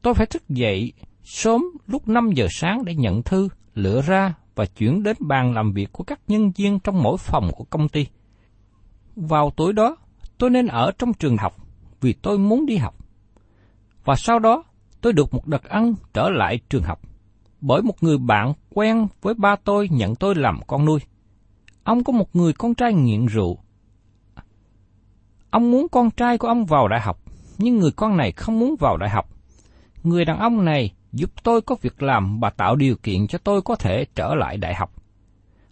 Tôi 0.03 0.15
phải 0.15 0.27
thức 0.27 0.49
dậy 0.49 0.93
sớm 1.25 1.65
lúc 1.87 2.09
5 2.09 2.31
giờ 2.35 2.47
sáng 2.51 2.85
để 2.85 2.95
nhận 2.95 3.23
thư, 3.23 3.49
lựa 3.75 4.03
ra 4.03 4.35
và 4.57 4.67
chuyển 4.67 5.03
đến 5.03 5.17
bàn 5.21 5.55
làm 5.55 5.73
việc 5.73 5.93
của 5.93 6.05
các 6.05 6.21
nhân 6.29 6.53
viên 6.57 6.81
trong 6.81 7.03
mỗi 7.03 7.17
phòng 7.19 7.51
của 7.57 7.65
công 7.65 7.89
ty. 7.89 8.07
Vào 9.17 9.51
tối 9.57 9.73
đó, 9.73 9.97
tôi 10.39 10.51
nên 10.51 10.67
ở 10.67 10.93
trong 10.99 11.13
trường 11.13 11.37
học 11.37 11.57
vì 12.01 12.13
tôi 12.13 12.39
muốn 12.39 12.67
đi 12.67 12.77
học. 12.77 12.95
Và 14.05 14.17
sau 14.17 14.39
đó, 14.39 14.65
tôi 15.01 15.13
được 15.13 15.35
một 15.35 15.47
đợt 15.47 15.65
ăn 15.65 15.95
trở 16.13 16.29
lại 16.29 16.61
trường 16.69 16.83
học 16.83 17.01
bởi 17.61 17.83
một 17.83 18.03
người 18.03 18.19
bạn 18.19 18.53
quen 18.75 19.07
với 19.23 19.35
ba 19.35 19.57
tôi 19.65 19.89
nhận 19.93 20.15
tôi 20.15 20.35
làm 20.35 20.61
con 20.67 20.85
nuôi. 20.85 21.01
Ông 21.85 22.05
có 22.05 22.13
một 22.13 22.37
người 22.37 22.53
con 22.53 22.75
trai 22.75 22.95
nghiện 22.95 23.27
rượu. 23.27 23.59
Ông 25.51 25.71
muốn 25.71 25.87
con 25.89 26.11
trai 26.11 26.39
của 26.39 26.49
ông 26.49 26.65
vào 26.65 26.89
đại 26.89 27.01
học, 27.01 27.21
nhưng 27.59 27.77
người 27.77 27.91
con 27.91 28.17
này 28.17 28.33
không 28.33 28.59
muốn 28.59 28.77
vào 28.81 28.97
đại 28.97 29.11
học. 29.11 29.29
Người 30.03 30.25
đàn 30.25 30.39
ông 30.39 30.65
này 30.65 30.95
giúp 31.17 31.31
tôi 31.43 31.63
có 31.63 31.77
việc 31.83 32.03
làm 32.03 32.41
và 32.41 32.51
tạo 32.51 32.77
điều 32.77 32.97
kiện 32.97 33.27
cho 33.27 33.39
tôi 33.39 33.63
có 33.63 33.77
thể 33.77 34.05
trở 34.15 34.35
lại 34.35 34.57
đại 34.57 34.75
học. 34.75 34.93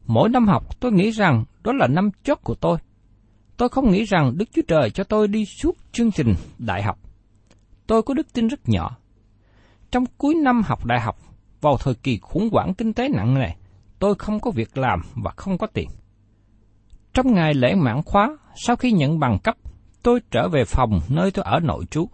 Mỗi 0.06 0.28
năm 0.28 0.48
học 0.48 0.80
tôi 0.80 0.92
nghĩ 0.92 1.10
rằng 1.10 1.44
đó 1.62 1.72
là 1.72 1.86
năm 1.86 2.10
chót 2.22 2.38
của 2.42 2.54
tôi. 2.54 2.78
Tôi 3.56 3.68
không 3.68 3.90
nghĩ 3.90 4.04
rằng 4.04 4.38
Đức 4.38 4.48
Chúa 4.52 4.62
Trời 4.68 4.90
cho 4.90 5.04
tôi 5.04 5.28
đi 5.28 5.44
suốt 5.44 5.76
chương 5.92 6.10
trình 6.10 6.34
đại 6.58 6.82
học. 6.82 6.98
Tôi 7.86 8.02
có 8.02 8.14
đức 8.14 8.32
tin 8.32 8.48
rất 8.48 8.68
nhỏ. 8.68 8.96
Trong 9.90 10.04
cuối 10.18 10.34
năm 10.34 10.62
học 10.64 10.84
đại 10.84 11.00
học, 11.00 11.16
vào 11.60 11.76
thời 11.76 11.94
kỳ 11.94 12.18
khủng 12.22 12.48
hoảng 12.52 12.74
kinh 12.74 12.92
tế 12.92 13.08
nặng 13.08 13.34
nề, 13.34 13.48
tôi 13.98 14.14
không 14.14 14.40
có 14.40 14.50
việc 14.50 14.78
làm 14.78 15.00
và 15.14 15.30
không 15.36 15.58
có 15.58 15.66
tiền. 15.66 15.88
Trong 17.14 17.34
ngày 17.34 17.54
lễ 17.54 17.74
mãn 17.74 18.02
khóa, 18.02 18.36
sau 18.54 18.76
khi 18.76 18.92
nhận 18.92 19.18
bằng 19.18 19.38
cấp, 19.38 19.56
tôi 20.02 20.20
trở 20.30 20.48
về 20.48 20.64
phòng 20.64 21.00
nơi 21.08 21.30
tôi 21.30 21.44
ở 21.44 21.60
nội 21.60 21.84
trú. 21.90 22.08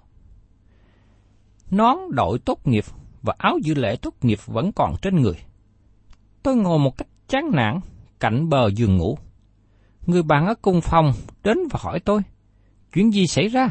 Nón 1.71 1.97
đội 2.11 2.39
tốt 2.39 2.67
nghiệp 2.67 2.85
và 3.23 3.35
áo 3.39 3.59
dự 3.63 3.75
lễ 3.75 3.97
tốt 3.97 4.15
nghiệp 4.23 4.39
vẫn 4.47 4.73
còn 4.73 4.95
trên 5.03 5.17
người. 5.17 5.37
Tôi 6.43 6.57
ngồi 6.57 6.79
một 6.79 6.99
cách 6.99 7.09
chán 7.29 7.51
nản 7.53 7.81
cạnh 8.21 8.49
bờ 8.49 8.71
giường 8.71 8.97
ngủ. 8.97 9.19
Người 10.07 10.23
bạn 10.23 10.47
ở 10.47 10.55
cùng 10.63 10.81
phòng 10.81 11.13
đến 11.45 11.59
và 11.71 11.79
hỏi 11.83 12.01
tôi, 12.01 12.23
chuyện 12.95 13.13
gì 13.13 13.27
xảy 13.27 13.49
ra? 13.49 13.69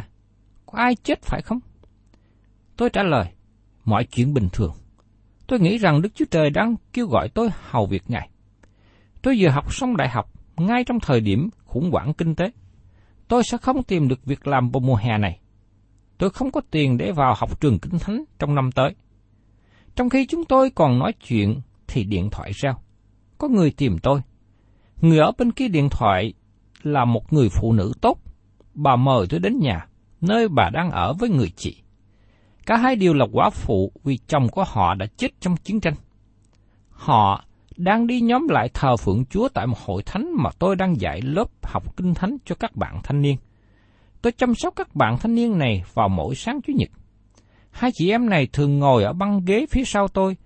Có 0.65 0.77
ai 0.77 0.95
chết 0.95 1.21
phải 1.21 1.41
không? 1.41 1.59
Tôi 2.77 2.89
trả 2.89 3.03
lời, 3.03 3.25
mọi 3.85 4.05
chuyện 4.05 4.33
bình 4.33 4.49
thường. 4.53 4.73
Tôi 5.47 5.59
nghĩ 5.59 5.77
rằng 5.77 6.01
Đức 6.01 6.09
Chúa 6.15 6.25
Trời 6.31 6.49
đang 6.49 6.75
kêu 6.93 7.07
gọi 7.07 7.29
tôi 7.29 7.49
hầu 7.69 7.85
việc 7.85 8.03
Ngài. 8.07 8.29
Tôi 9.21 9.35
vừa 9.39 9.49
học 9.49 9.73
xong 9.73 9.97
đại 9.97 10.09
học, 10.09 10.31
ngay 10.57 10.83
trong 10.83 10.99
thời 10.99 11.21
điểm 11.21 11.49
khủng 11.65 11.91
hoảng 11.91 12.13
kinh 12.13 12.35
tế. 12.35 12.51
Tôi 13.27 13.43
sẽ 13.43 13.57
không 13.57 13.83
tìm 13.83 14.07
được 14.07 14.25
việc 14.25 14.47
làm 14.47 14.69
vào 14.69 14.79
mùa 14.79 14.95
hè 14.95 15.17
này. 15.17 15.39
Tôi 16.17 16.29
không 16.29 16.51
có 16.51 16.61
tiền 16.71 16.97
để 16.97 17.11
vào 17.11 17.33
học 17.37 17.61
trường 17.61 17.79
kinh 17.79 17.99
thánh 17.99 18.23
trong 18.39 18.55
năm 18.55 18.71
tới. 18.71 18.95
Trong 19.99 20.09
khi 20.09 20.25
chúng 20.25 20.45
tôi 20.45 20.69
còn 20.69 20.99
nói 20.99 21.13
chuyện 21.27 21.61
thì 21.87 22.03
điện 22.03 22.29
thoại 22.31 22.51
reo. 22.53 22.73
Có 23.37 23.47
người 23.47 23.71
tìm 23.71 23.97
tôi. 24.03 24.21
Người 25.01 25.19
ở 25.19 25.31
bên 25.37 25.51
kia 25.51 25.67
điện 25.67 25.89
thoại 25.91 26.33
là 26.83 27.05
một 27.05 27.33
người 27.33 27.49
phụ 27.49 27.73
nữ 27.73 27.91
tốt. 28.01 28.17
Bà 28.73 28.95
mời 28.95 29.27
tôi 29.29 29.39
đến 29.39 29.59
nhà, 29.59 29.87
nơi 30.21 30.47
bà 30.47 30.69
đang 30.73 30.91
ở 30.91 31.13
với 31.13 31.29
người 31.29 31.51
chị. 31.55 31.81
Cả 32.65 32.77
hai 32.77 32.95
đều 32.95 33.13
là 33.13 33.25
quả 33.31 33.49
phụ 33.49 33.91
vì 34.03 34.17
chồng 34.27 34.47
của 34.49 34.63
họ 34.67 34.95
đã 34.95 35.05
chết 35.17 35.27
trong 35.39 35.55
chiến 35.57 35.79
tranh. 35.79 35.95
Họ 36.89 37.43
đang 37.77 38.07
đi 38.07 38.21
nhóm 38.21 38.47
lại 38.49 38.69
thờ 38.73 38.97
phượng 38.97 39.25
Chúa 39.25 39.49
tại 39.49 39.67
một 39.67 39.77
hội 39.85 40.03
thánh 40.05 40.31
mà 40.37 40.49
tôi 40.59 40.75
đang 40.75 41.01
dạy 41.01 41.21
lớp 41.21 41.47
học 41.63 41.97
kinh 41.97 42.13
thánh 42.13 42.37
cho 42.45 42.55
các 42.55 42.75
bạn 42.75 42.99
thanh 43.03 43.21
niên. 43.21 43.37
Tôi 44.21 44.31
chăm 44.31 44.55
sóc 44.55 44.73
các 44.75 44.95
bạn 44.95 45.17
thanh 45.17 45.35
niên 45.35 45.57
này 45.57 45.83
vào 45.93 46.09
mỗi 46.09 46.35
sáng 46.35 46.59
Chủ 46.61 46.73
nhật. 46.75 46.89
Hai 47.71 47.91
chị 47.93 48.09
em 48.09 48.29
này 48.29 48.47
thường 48.53 48.79
ngồi 48.79 49.03
ở 49.03 49.13
băng 49.13 49.45
ghế 49.45 49.65
phía 49.69 49.83
sau 49.85 50.07
tôi. 50.07 50.37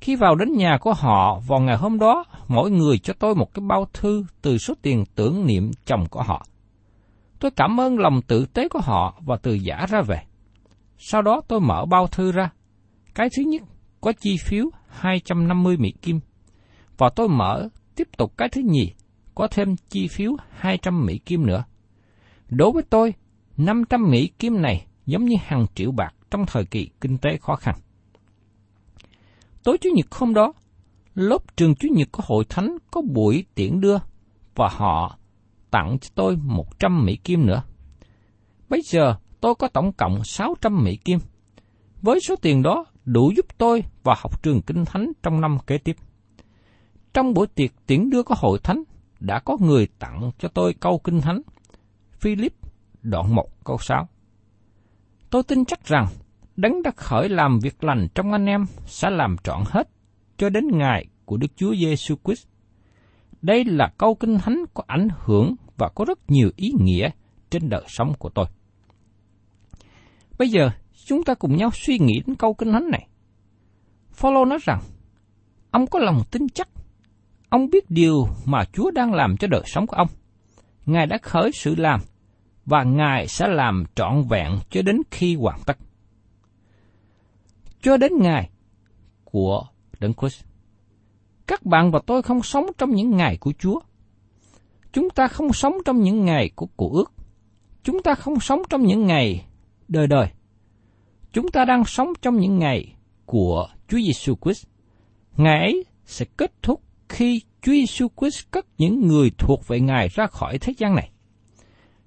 Khi 0.00 0.16
vào 0.16 0.34
đến 0.34 0.52
nhà 0.52 0.78
của 0.80 0.92
họ 0.92 1.40
vào 1.46 1.60
ngày 1.60 1.76
hôm 1.76 1.98
đó, 1.98 2.24
mỗi 2.48 2.70
người 2.70 2.98
cho 2.98 3.14
tôi 3.18 3.34
một 3.34 3.54
cái 3.54 3.64
bao 3.68 3.86
thư 3.92 4.24
từ 4.42 4.58
số 4.58 4.74
tiền 4.82 5.04
tưởng 5.14 5.46
niệm 5.46 5.70
chồng 5.84 6.06
của 6.10 6.22
họ. 6.22 6.46
Tôi 7.40 7.50
cảm 7.50 7.80
ơn 7.80 7.98
lòng 7.98 8.22
tử 8.22 8.46
tế 8.46 8.68
của 8.68 8.80
họ 8.82 9.20
và 9.26 9.36
từ 9.36 9.54
giả 9.54 9.86
ra 9.88 10.02
về. 10.02 10.22
Sau 10.98 11.22
đó 11.22 11.40
tôi 11.48 11.60
mở 11.60 11.84
bao 11.90 12.06
thư 12.06 12.32
ra. 12.32 12.50
Cái 13.14 13.28
thứ 13.36 13.42
nhất 13.42 13.62
có 14.00 14.12
chi 14.12 14.36
phiếu 14.44 14.64
250 14.88 15.76
Mỹ 15.76 15.92
Kim. 16.02 16.20
Và 16.98 17.08
tôi 17.16 17.28
mở 17.28 17.68
tiếp 17.96 18.08
tục 18.16 18.32
cái 18.36 18.48
thứ 18.48 18.60
nhì 18.64 18.92
có 19.34 19.48
thêm 19.50 19.76
chi 19.88 20.08
phiếu 20.08 20.32
200 20.50 21.06
Mỹ 21.06 21.18
Kim 21.18 21.46
nữa. 21.46 21.64
Đối 22.48 22.72
với 22.72 22.82
tôi, 22.90 23.14
500 23.56 24.10
Mỹ 24.10 24.30
Kim 24.38 24.62
này 24.62 24.86
giống 25.06 25.24
như 25.24 25.36
hàng 25.44 25.66
triệu 25.74 25.92
bạc 25.92 26.14
trong 26.36 26.46
thời 26.46 26.64
kỳ 26.64 26.90
kinh 27.00 27.18
tế 27.18 27.36
khó 27.36 27.56
khăn. 27.56 27.74
Tối 29.64 29.78
Chủ 29.80 29.90
nhật 29.94 30.14
hôm 30.14 30.34
đó, 30.34 30.52
lớp 31.14 31.56
trường 31.56 31.74
Chủ 31.74 31.88
nhật 31.92 32.08
của 32.12 32.22
hội 32.26 32.44
thánh 32.48 32.76
có 32.90 33.02
buổi 33.02 33.44
tiễn 33.54 33.80
đưa 33.80 33.98
và 34.54 34.68
họ 34.72 35.18
tặng 35.70 35.98
cho 36.00 36.10
tôi 36.14 36.36
100 36.36 37.04
Mỹ 37.04 37.16
Kim 37.16 37.46
nữa. 37.46 37.62
Bây 38.68 38.82
giờ 38.82 39.14
tôi 39.40 39.54
có 39.54 39.68
tổng 39.68 39.92
cộng 39.92 40.24
600 40.24 40.84
Mỹ 40.84 40.96
Kim. 40.96 41.18
Với 42.02 42.20
số 42.20 42.36
tiền 42.36 42.62
đó 42.62 42.84
đủ 43.04 43.32
giúp 43.36 43.46
tôi 43.58 43.84
và 44.02 44.14
học 44.18 44.42
trường 44.42 44.62
Kinh 44.62 44.84
Thánh 44.84 45.12
trong 45.22 45.40
năm 45.40 45.58
kế 45.66 45.78
tiếp. 45.78 45.96
Trong 47.14 47.34
buổi 47.34 47.46
tiệc 47.46 47.70
tiễn 47.86 48.10
đưa 48.10 48.22
của 48.22 48.34
hội 48.38 48.58
thánh, 48.62 48.82
đã 49.20 49.40
có 49.40 49.56
người 49.60 49.88
tặng 49.98 50.30
cho 50.38 50.48
tôi 50.48 50.74
câu 50.80 50.98
Kinh 50.98 51.20
Thánh. 51.20 51.40
Philip, 52.20 52.52
đoạn 53.02 53.34
1 53.34 53.64
câu 53.64 53.78
6. 53.78 54.08
Tôi 55.30 55.42
tin 55.42 55.64
chắc 55.64 55.84
rằng, 55.84 56.06
Đấng 56.56 56.82
đã 56.82 56.90
khởi 56.96 57.28
làm 57.28 57.58
việc 57.58 57.84
lành 57.84 58.08
trong 58.14 58.32
anh 58.32 58.46
em 58.46 58.64
sẽ 58.86 59.10
làm 59.10 59.36
trọn 59.44 59.62
hết 59.66 59.88
cho 60.36 60.48
đến 60.48 60.64
ngày 60.72 61.06
của 61.24 61.36
Đức 61.36 61.48
Chúa 61.56 61.74
Giêsu 61.74 62.14
Christ. 62.24 62.46
Đây 63.42 63.64
là 63.64 63.92
câu 63.98 64.14
kinh 64.14 64.38
thánh 64.38 64.64
có 64.74 64.82
ảnh 64.86 65.08
hưởng 65.24 65.54
và 65.76 65.88
có 65.94 66.04
rất 66.04 66.30
nhiều 66.30 66.50
ý 66.56 66.72
nghĩa 66.80 67.10
trên 67.50 67.68
đời 67.68 67.84
sống 67.88 68.12
của 68.18 68.28
tôi. 68.28 68.46
Bây 70.38 70.48
giờ, 70.48 70.70
chúng 71.06 71.22
ta 71.22 71.34
cùng 71.34 71.56
nhau 71.56 71.70
suy 71.74 71.98
nghĩ 71.98 72.22
đến 72.26 72.36
câu 72.36 72.54
kinh 72.54 72.72
thánh 72.72 72.90
này. 72.90 73.08
Phaolô 74.12 74.44
nói 74.44 74.58
rằng, 74.62 74.80
ông 75.70 75.86
có 75.86 75.98
lòng 75.98 76.22
tin 76.30 76.48
chắc, 76.48 76.68
ông 77.48 77.70
biết 77.70 77.90
điều 77.90 78.28
mà 78.44 78.64
Chúa 78.72 78.90
đang 78.90 79.14
làm 79.14 79.36
cho 79.36 79.48
đời 79.48 79.62
sống 79.66 79.86
của 79.86 79.96
ông. 79.96 80.08
Ngài 80.86 81.06
đã 81.06 81.18
khởi 81.22 81.50
sự 81.54 81.74
làm, 81.74 82.00
và 82.66 82.82
Ngài 82.82 83.28
sẽ 83.28 83.48
làm 83.48 83.84
trọn 83.94 84.22
vẹn 84.28 84.52
cho 84.70 84.82
đến 84.82 84.96
khi 85.10 85.36
hoàn 85.36 85.58
tất. 85.66 85.78
Cho 87.86 87.96
đến 87.96 88.12
ngày 88.18 88.50
của 89.24 89.66
Đấng 90.00 90.14
Christ. 90.14 90.44
Các 91.46 91.66
bạn 91.66 91.90
và 91.90 92.00
tôi 92.06 92.22
không 92.22 92.42
sống 92.42 92.66
trong 92.78 92.90
những 92.90 93.10
ngày 93.10 93.36
của 93.36 93.52
Chúa. 93.58 93.80
Chúng 94.92 95.10
ta 95.10 95.28
không 95.28 95.52
sống 95.52 95.74
trong 95.84 96.00
những 96.00 96.24
ngày 96.24 96.50
của 96.54 96.66
cụ 96.76 96.90
ước. 96.94 97.12
Chúng 97.82 98.02
ta 98.02 98.14
không 98.14 98.40
sống 98.40 98.62
trong 98.70 98.82
những 98.82 99.06
ngày 99.06 99.46
đời 99.88 100.06
đời. 100.06 100.28
Chúng 101.32 101.50
ta 101.50 101.64
đang 101.64 101.84
sống 101.84 102.08
trong 102.22 102.36
những 102.36 102.58
ngày 102.58 102.94
của 103.26 103.68
Chúa 103.88 103.98
Giêsu 103.98 104.34
Christ. 104.44 104.66
Ngày 105.36 105.58
ấy 105.58 105.84
sẽ 106.04 106.26
kết 106.36 106.52
thúc 106.62 106.82
khi 107.08 107.42
Chúa 107.62 107.72
Giêsu 107.72 108.08
Christ 108.20 108.50
cất 108.50 108.66
những 108.78 109.06
người 109.06 109.30
thuộc 109.38 109.68
về 109.68 109.80
Ngài 109.80 110.08
ra 110.08 110.26
khỏi 110.26 110.58
thế 110.58 110.72
gian 110.78 110.94
này. 110.94 111.10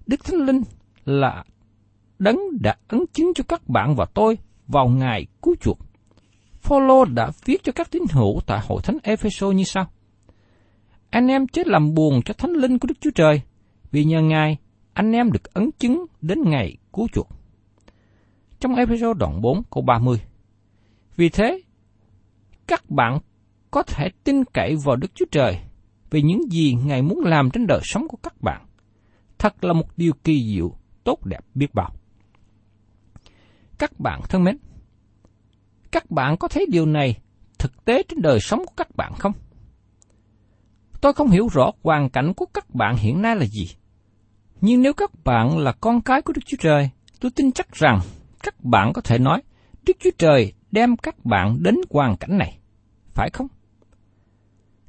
Đức 0.08 0.24
Thánh 0.24 0.46
Linh 0.46 0.62
là 1.06 1.44
đấng 2.20 2.40
đã 2.62 2.78
ấn 2.88 3.00
chứng 3.14 3.32
cho 3.36 3.44
các 3.48 3.70
bạn 3.70 3.96
và 3.96 4.06
tôi 4.06 4.38
vào 4.70 4.88
ngày 4.88 5.28
cứu 5.42 5.56
chuộc. 5.62 5.80
Phaolô 6.62 7.06
đã 7.06 7.32
viết 7.46 7.64
cho 7.64 7.72
các 7.72 7.92
tín 7.92 8.04
hữu 8.12 8.40
tại 8.48 8.60
hội 8.68 8.82
thánh 8.84 8.98
Epheso 9.04 9.52
như 9.52 9.64
sau: 9.64 9.86
Anh 11.10 11.28
em 11.28 11.48
chết 11.48 11.68
làm 11.68 11.94
buồn 11.94 12.22
cho 12.26 12.34
thánh 12.34 12.52
linh 12.52 12.80
của 12.80 12.88
Đức 12.88 13.02
Chúa 13.02 13.12
Trời, 13.16 13.42
vì 13.92 14.04
nhờ 14.04 14.22
Ngài 14.22 14.58
anh 14.94 15.12
em 15.12 15.32
được 15.32 15.54
ấn 15.54 15.70
chứng 15.80 16.06
đến 16.22 16.40
ngày 16.46 16.78
cứu 16.94 17.08
chuộc. 17.14 17.28
Trong 18.60 18.76
Epheso 18.76 19.14
đoạn 19.14 19.42
4 19.42 19.62
câu 19.72 19.84
30. 19.84 20.22
Vì 21.16 21.30
thế, 21.30 21.62
các 22.68 22.90
bạn 22.90 23.20
có 23.72 23.84
thể 23.84 24.10
tin 24.24 24.44
cậy 24.54 24.76
vào 24.86 24.96
Đức 24.96 25.16
Chúa 25.16 25.26
Trời 25.32 25.60
về 26.12 26.22
những 26.22 26.52
gì 26.52 26.78
Ngài 26.86 27.02
muốn 27.02 27.20
làm 27.20 27.50
trên 27.52 27.68
đời 27.68 27.80
sống 27.84 28.08
của 28.08 28.18
các 28.24 28.42
bạn. 28.42 28.66
Thật 29.38 29.64
là 29.64 29.74
một 29.74 29.98
điều 29.98 30.14
kỳ 30.24 30.56
diệu, 30.56 30.74
tốt 31.04 31.26
đẹp 31.26 31.40
biết 31.56 31.74
bao. 31.74 31.94
Các 33.80 34.00
bạn 34.00 34.22
thân 34.30 34.44
mến, 34.44 34.58
các 35.92 36.12
bạn 36.12 36.38
có 36.38 36.48
thấy 36.48 36.66
điều 36.72 36.86
này 36.86 37.18
thực 37.60 37.86
tế 37.86 38.04
trên 38.04 38.22
đời 38.22 38.40
sống 38.40 38.60
của 38.66 38.74
các 38.78 38.96
bạn 38.96 39.14
không? 39.20 39.32
Tôi 41.02 41.14
không 41.14 41.30
hiểu 41.30 41.48
rõ 41.52 41.72
hoàn 41.84 42.10
cảnh 42.10 42.34
của 42.34 42.46
các 42.46 42.76
bạn 42.76 42.96
hiện 42.98 43.22
nay 43.22 43.36
là 43.36 43.46
gì. 43.46 43.70
Nhưng 44.62 44.82
nếu 44.82 44.94
các 44.94 45.12
bạn 45.24 45.58
là 45.58 45.72
con 45.72 46.02
cái 46.02 46.22
của 46.22 46.34
Đức 46.34 46.42
Chúa 46.46 46.58
Trời, 46.60 46.90
tôi 47.20 47.32
tin 47.32 47.52
chắc 47.52 47.72
rằng 47.72 48.00
các 48.44 48.64
bạn 48.64 48.94
có 48.94 49.02
thể 49.02 49.18
nói 49.18 49.42
Đức 49.86 49.98
Chúa 50.00 50.12
Trời 50.18 50.54
đem 50.72 50.98
các 50.98 51.26
bạn 51.26 51.64
đến 51.64 51.76
hoàn 51.90 52.18
cảnh 52.18 52.38
này, 52.38 52.60
phải 53.14 53.30
không? 53.34 53.48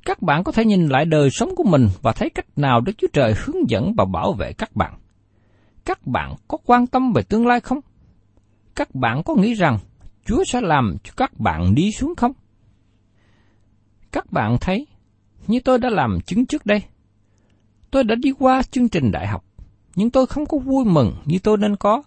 Các 0.04 0.22
bạn 0.22 0.44
có 0.44 0.52
thể 0.52 0.64
nhìn 0.64 0.88
lại 0.88 1.04
đời 1.04 1.30
sống 1.30 1.56
của 1.56 1.64
mình 1.64 1.88
và 2.02 2.12
thấy 2.12 2.30
cách 2.30 2.46
nào 2.56 2.80
Đức 2.80 2.92
Chúa 2.98 3.08
Trời 3.12 3.34
hướng 3.36 3.70
dẫn 3.70 3.94
và 3.96 4.04
bảo 4.04 4.32
vệ 4.32 4.52
các 4.52 4.76
bạn. 4.76 4.98
Các 5.84 6.06
bạn 6.06 6.34
có 6.48 6.58
quan 6.64 6.86
tâm 6.86 7.12
về 7.12 7.22
tương 7.22 7.46
lai 7.46 7.60
không? 7.60 7.80
Các 8.80 8.94
bạn 8.94 9.22
có 9.22 9.34
nghĩ 9.34 9.54
rằng 9.54 9.78
Chúa 10.24 10.44
sẽ 10.44 10.60
làm 10.60 10.96
cho 11.04 11.12
các 11.16 11.40
bạn 11.40 11.74
đi 11.74 11.92
xuống 11.92 12.14
không? 12.16 12.32
Các 14.12 14.32
bạn 14.32 14.56
thấy, 14.60 14.86
như 15.46 15.60
tôi 15.64 15.78
đã 15.78 15.90
làm 15.90 16.20
chứng 16.20 16.46
trước 16.46 16.66
đây, 16.66 16.82
tôi 17.90 18.04
đã 18.04 18.14
đi 18.14 18.32
qua 18.38 18.62
chương 18.62 18.88
trình 18.88 19.10
đại 19.10 19.26
học, 19.26 19.44
nhưng 19.94 20.10
tôi 20.10 20.26
không 20.26 20.46
có 20.46 20.58
vui 20.58 20.84
mừng 20.84 21.16
như 21.24 21.38
tôi 21.42 21.58
nên 21.58 21.76
có, 21.76 22.02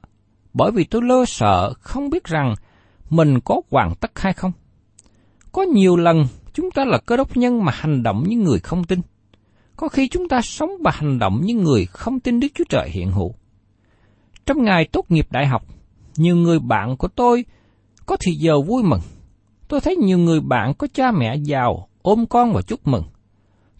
bởi 0.54 0.72
vì 0.72 0.84
tôi 0.84 1.02
lo 1.02 1.26
sợ 1.26 1.74
không 1.74 2.10
biết 2.10 2.24
rằng 2.24 2.54
mình 3.10 3.40
có 3.40 3.62
hoàn 3.72 3.96
tất 3.96 4.20
hay 4.20 4.34
không. 4.34 4.52
Có 5.52 5.62
nhiều 5.62 5.96
lần 5.96 6.28
chúng 6.54 6.72
ta 6.72 6.86
là 6.86 6.98
cơ 7.06 7.18
đốc 7.18 7.38
nhân 7.38 7.66
mà 7.66 7.72
hành 7.76 8.04
động 8.04 8.24
như 8.28 8.38
người 8.38 8.60
không 8.60 8.84
tin. 8.84 9.00
Có 9.76 9.90
khi 9.90 10.08
chúng 10.08 10.28
ta 10.30 10.42
sống 10.42 10.72
và 10.84 10.92
hành 10.92 11.20
động 11.20 11.42
như 11.44 11.56
người 11.56 11.86
không 11.86 12.20
tin 12.20 12.40
Đức 12.40 12.48
Chúa 12.54 12.66
Trời 12.70 12.90
hiện 12.90 13.12
hữu. 13.12 13.36
Trong 14.46 14.64
ngày 14.64 14.88
tốt 14.92 15.12
nghiệp 15.12 15.28
đại 15.32 15.48
học, 15.48 15.73
nhiều 16.18 16.36
người 16.36 16.60
bạn 16.60 16.98
của 16.98 17.08
tôi 17.08 17.46
có 18.06 18.18
thì 18.26 18.32
giờ 18.32 18.62
vui 18.62 18.84
mừng. 18.84 19.02
Tôi 19.68 19.82
thấy 19.82 19.96
nhiều 19.96 20.18
người 20.18 20.40
bạn 20.40 20.74
có 20.74 20.88
cha 20.94 21.12
mẹ 21.12 21.36
giàu 21.36 21.88
ôm 22.02 22.26
con 22.26 22.54
và 22.54 22.62
chúc 22.62 22.88
mừng. 22.88 23.04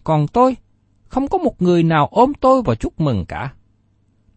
Còn 0.04 0.26
tôi, 0.28 0.56
không 1.08 1.28
có 1.28 1.38
một 1.38 1.62
người 1.62 1.82
nào 1.82 2.08
ôm 2.10 2.32
tôi 2.40 2.62
và 2.64 2.74
chúc 2.74 3.00
mừng 3.00 3.24
cả. 3.26 3.52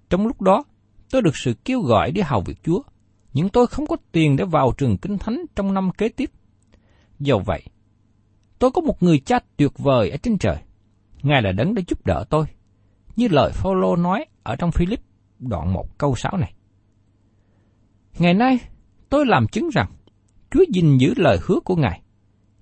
Trong 0.09 0.27
lúc 0.27 0.41
đó, 0.41 0.63
tôi 1.11 1.21
được 1.21 1.37
sự 1.37 1.53
kêu 1.65 1.81
gọi 1.81 2.11
đi 2.11 2.21
hầu 2.21 2.41
việc 2.41 2.63
Chúa, 2.63 2.81
nhưng 3.33 3.49
tôi 3.49 3.67
không 3.67 3.87
có 3.87 3.95
tiền 4.11 4.35
để 4.35 4.45
vào 4.45 4.71
trường 4.77 4.97
kinh 4.97 5.17
thánh 5.17 5.45
trong 5.55 5.73
năm 5.73 5.91
kế 5.97 6.09
tiếp. 6.09 6.31
Do 7.19 7.37
vậy, 7.45 7.63
tôi 8.59 8.71
có 8.71 8.81
một 8.81 9.03
người 9.03 9.19
cha 9.19 9.39
tuyệt 9.57 9.71
vời 9.77 10.09
ở 10.09 10.17
trên 10.17 10.37
trời. 10.37 10.57
Ngài 11.23 11.41
là 11.41 11.51
đấng 11.51 11.73
để 11.73 11.83
giúp 11.87 12.05
đỡ 12.05 12.23
tôi, 12.29 12.45
như 13.15 13.27
lời 13.27 13.51
Phaolô 13.53 13.95
nói 13.95 14.25
ở 14.43 14.55
trong 14.55 14.71
Philip 14.71 14.99
đoạn 15.39 15.73
1 15.73 15.97
câu 15.97 16.15
6 16.15 16.37
này. 16.37 16.53
Ngày 18.19 18.33
nay, 18.33 18.59
tôi 19.09 19.25
làm 19.25 19.47
chứng 19.47 19.69
rằng 19.69 19.91
Chúa 20.51 20.63
gìn 20.73 20.97
giữ 20.97 21.13
lời 21.17 21.37
hứa 21.41 21.59
của 21.59 21.75
Ngài. 21.75 22.01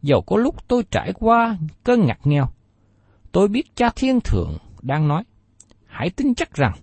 Dầu 0.02 0.22
có 0.22 0.38
lúc 0.38 0.68
tôi 0.68 0.84
trải 0.92 1.14
qua 1.14 1.58
cơn 1.84 2.06
ngặt 2.06 2.20
nghèo, 2.24 2.46
tôi 3.32 3.48
biết 3.48 3.76
cha 3.76 3.90
thiên 3.96 4.20
thượng 4.22 4.58
đang 4.82 5.08
nói, 5.08 5.24
hãy 5.86 6.10
tin 6.10 6.36
chắc 6.36 6.54
rằng 6.54 6.74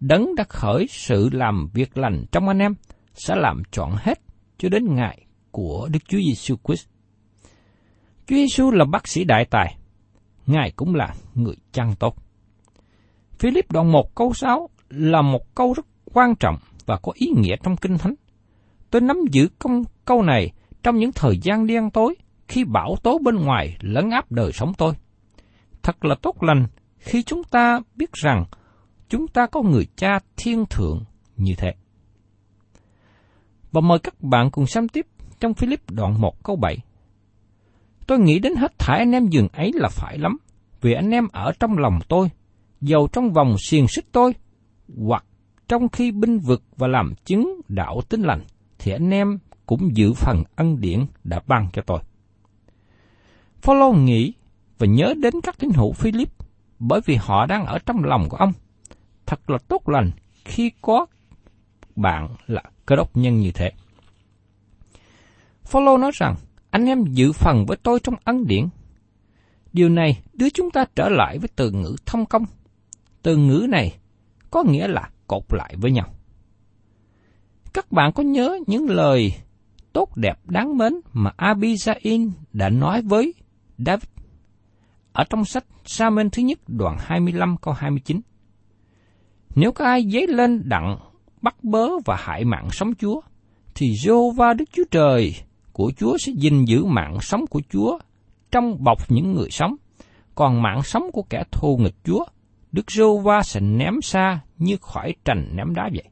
đấng 0.00 0.34
đã 0.34 0.44
khởi 0.48 0.86
sự 0.90 1.28
làm 1.32 1.68
việc 1.72 1.98
lành 1.98 2.24
trong 2.32 2.48
anh 2.48 2.58
em 2.58 2.74
sẽ 3.14 3.34
làm 3.36 3.62
trọn 3.70 3.90
hết 3.96 4.20
cho 4.58 4.68
đến 4.68 4.94
ngày 4.94 5.26
của 5.50 5.88
Đức 5.92 5.98
Chúa 6.08 6.18
Giêsu 6.18 6.56
Christ. 6.64 6.86
Chúa 8.26 8.36
Giêsu 8.36 8.70
là 8.70 8.84
bác 8.84 9.08
sĩ 9.08 9.24
đại 9.24 9.44
tài, 9.44 9.76
Ngài 10.46 10.70
cũng 10.76 10.94
là 10.94 11.14
người 11.34 11.56
chăn 11.72 11.94
tốt. 11.98 12.16
Philip 13.38 13.72
đoạn 13.72 13.92
1 13.92 14.14
câu 14.14 14.32
6 14.34 14.68
là 14.88 15.22
một 15.22 15.54
câu 15.54 15.72
rất 15.72 15.86
quan 16.04 16.34
trọng 16.40 16.56
và 16.86 16.96
có 16.96 17.12
ý 17.14 17.26
nghĩa 17.36 17.56
trong 17.62 17.76
Kinh 17.76 17.98
Thánh. 17.98 18.14
Tôi 18.90 19.02
nắm 19.02 19.16
giữ 19.30 19.48
công 19.58 19.82
câu 20.04 20.22
này 20.22 20.52
trong 20.82 20.96
những 20.96 21.12
thời 21.12 21.38
gian 21.42 21.66
đen 21.66 21.90
tối 21.90 22.14
khi 22.48 22.64
bão 22.64 22.96
tố 23.02 23.18
bên 23.18 23.36
ngoài 23.36 23.76
lấn 23.80 24.10
áp 24.10 24.32
đời 24.32 24.52
sống 24.52 24.72
tôi. 24.78 24.94
Thật 25.82 26.04
là 26.04 26.14
tốt 26.22 26.42
lành 26.42 26.66
khi 26.98 27.22
chúng 27.22 27.44
ta 27.44 27.80
biết 27.94 28.12
rằng 28.12 28.44
chúng 29.08 29.28
ta 29.28 29.46
có 29.46 29.62
người 29.62 29.86
cha 29.96 30.18
thiên 30.36 30.66
thượng 30.66 31.04
như 31.36 31.54
thế. 31.58 31.74
Và 33.72 33.80
mời 33.80 33.98
các 33.98 34.22
bạn 34.22 34.50
cùng 34.50 34.66
xem 34.66 34.88
tiếp 34.88 35.06
trong 35.40 35.54
Philip 35.54 35.90
đoạn 35.90 36.20
1 36.20 36.44
câu 36.44 36.56
7. 36.56 36.78
Tôi 38.06 38.18
nghĩ 38.18 38.38
đến 38.38 38.54
hết 38.56 38.78
thảy 38.78 38.98
anh 38.98 39.12
em 39.12 39.26
giường 39.26 39.48
ấy 39.52 39.70
là 39.74 39.88
phải 39.88 40.18
lắm, 40.18 40.36
vì 40.80 40.92
anh 40.92 41.10
em 41.10 41.28
ở 41.32 41.52
trong 41.60 41.78
lòng 41.78 41.98
tôi, 42.08 42.30
dầu 42.80 43.08
trong 43.12 43.32
vòng 43.32 43.56
xiềng 43.58 43.88
xích 43.88 44.04
tôi, 44.12 44.34
hoặc 45.06 45.24
trong 45.68 45.88
khi 45.88 46.10
binh 46.10 46.38
vực 46.38 46.62
và 46.76 46.86
làm 46.86 47.14
chứng 47.24 47.60
đạo 47.68 48.00
tính 48.08 48.22
lành, 48.22 48.44
thì 48.78 48.92
anh 48.92 49.10
em 49.10 49.38
cũng 49.66 49.96
giữ 49.96 50.12
phần 50.12 50.44
ân 50.56 50.80
điển 50.80 51.06
đã 51.24 51.40
ban 51.46 51.68
cho 51.72 51.82
tôi. 51.82 52.00
Phaolô 53.62 53.92
nghĩ 53.92 54.32
và 54.78 54.86
nhớ 54.86 55.14
đến 55.22 55.34
các 55.42 55.58
tín 55.58 55.70
hữu 55.70 55.92
Philip 55.92 56.28
bởi 56.78 57.00
vì 57.04 57.14
họ 57.14 57.46
đang 57.46 57.66
ở 57.66 57.78
trong 57.78 58.04
lòng 58.04 58.28
của 58.28 58.36
ông. 58.36 58.52
Thật 59.26 59.50
là 59.50 59.58
tốt 59.58 59.88
lành 59.88 60.10
khi 60.44 60.72
có 60.82 61.06
bạn 61.96 62.28
là 62.46 62.62
cơ 62.86 62.96
đốc 62.96 63.16
nhân 63.16 63.40
như 63.40 63.50
thế. 63.52 63.72
Phaolô 65.64 65.98
nói 65.98 66.10
rằng, 66.14 66.34
anh 66.70 66.86
em 66.86 67.04
giữ 67.04 67.32
phần 67.32 67.66
với 67.66 67.76
tôi 67.76 68.00
trong 68.00 68.14
ân 68.24 68.46
điển. 68.46 68.68
Điều 69.72 69.88
này 69.88 70.22
đưa 70.32 70.50
chúng 70.50 70.70
ta 70.70 70.84
trở 70.96 71.08
lại 71.08 71.38
với 71.38 71.48
từ 71.56 71.70
ngữ 71.70 71.96
thông 72.06 72.26
công. 72.26 72.44
Từ 73.22 73.36
ngữ 73.36 73.66
này 73.68 73.98
có 74.50 74.62
nghĩa 74.62 74.88
là 74.88 75.10
cột 75.26 75.42
lại 75.48 75.74
với 75.76 75.90
nhau. 75.90 76.06
Các 77.74 77.92
bạn 77.92 78.12
có 78.12 78.22
nhớ 78.22 78.58
những 78.66 78.88
lời 78.88 79.32
tốt 79.92 80.16
đẹp 80.16 80.38
đáng 80.44 80.78
mến 80.78 80.92
mà 81.12 81.30
Abizain 81.36 82.30
đã 82.52 82.68
nói 82.68 83.02
với 83.02 83.34
David 83.78 84.08
ở 85.12 85.24
trong 85.30 85.44
sách 85.44 85.64
Samuel 85.84 86.26
thứ 86.32 86.42
nhất 86.42 86.58
đoạn 86.66 86.96
25 87.00 87.56
câu 87.56 87.74
29. 87.74 88.20
Nếu 89.54 89.72
có 89.72 89.84
ai 89.84 90.10
dấy 90.10 90.26
lên 90.26 90.68
đặng 90.68 90.98
bắt 91.42 91.64
bớ 91.64 91.88
và 92.04 92.16
hại 92.18 92.44
mạng 92.44 92.68
sống 92.72 92.94
Chúa, 92.94 93.20
thì 93.74 93.92
Jehovah 93.92 94.56
Đức 94.56 94.64
Chúa 94.72 94.84
Trời 94.90 95.34
của 95.72 95.92
Chúa 95.96 96.16
sẽ 96.18 96.32
gìn 96.32 96.64
giữ 96.64 96.84
mạng 96.84 97.18
sống 97.20 97.46
của 97.46 97.60
Chúa 97.72 97.98
trong 98.50 98.84
bọc 98.84 99.10
những 99.10 99.32
người 99.32 99.50
sống, 99.50 99.76
còn 100.34 100.62
mạng 100.62 100.82
sống 100.82 101.02
của 101.12 101.22
kẻ 101.22 101.44
thù 101.52 101.76
nghịch 101.76 101.96
Chúa, 102.04 102.24
Đức 102.76 102.86
Jehovah 102.86 103.42
sẽ 103.42 103.60
ném 103.60 104.02
xa 104.02 104.40
như 104.58 104.76
khỏi 104.80 105.14
trành 105.24 105.56
ném 105.56 105.74
đá 105.74 105.90
vậy. 105.92 106.04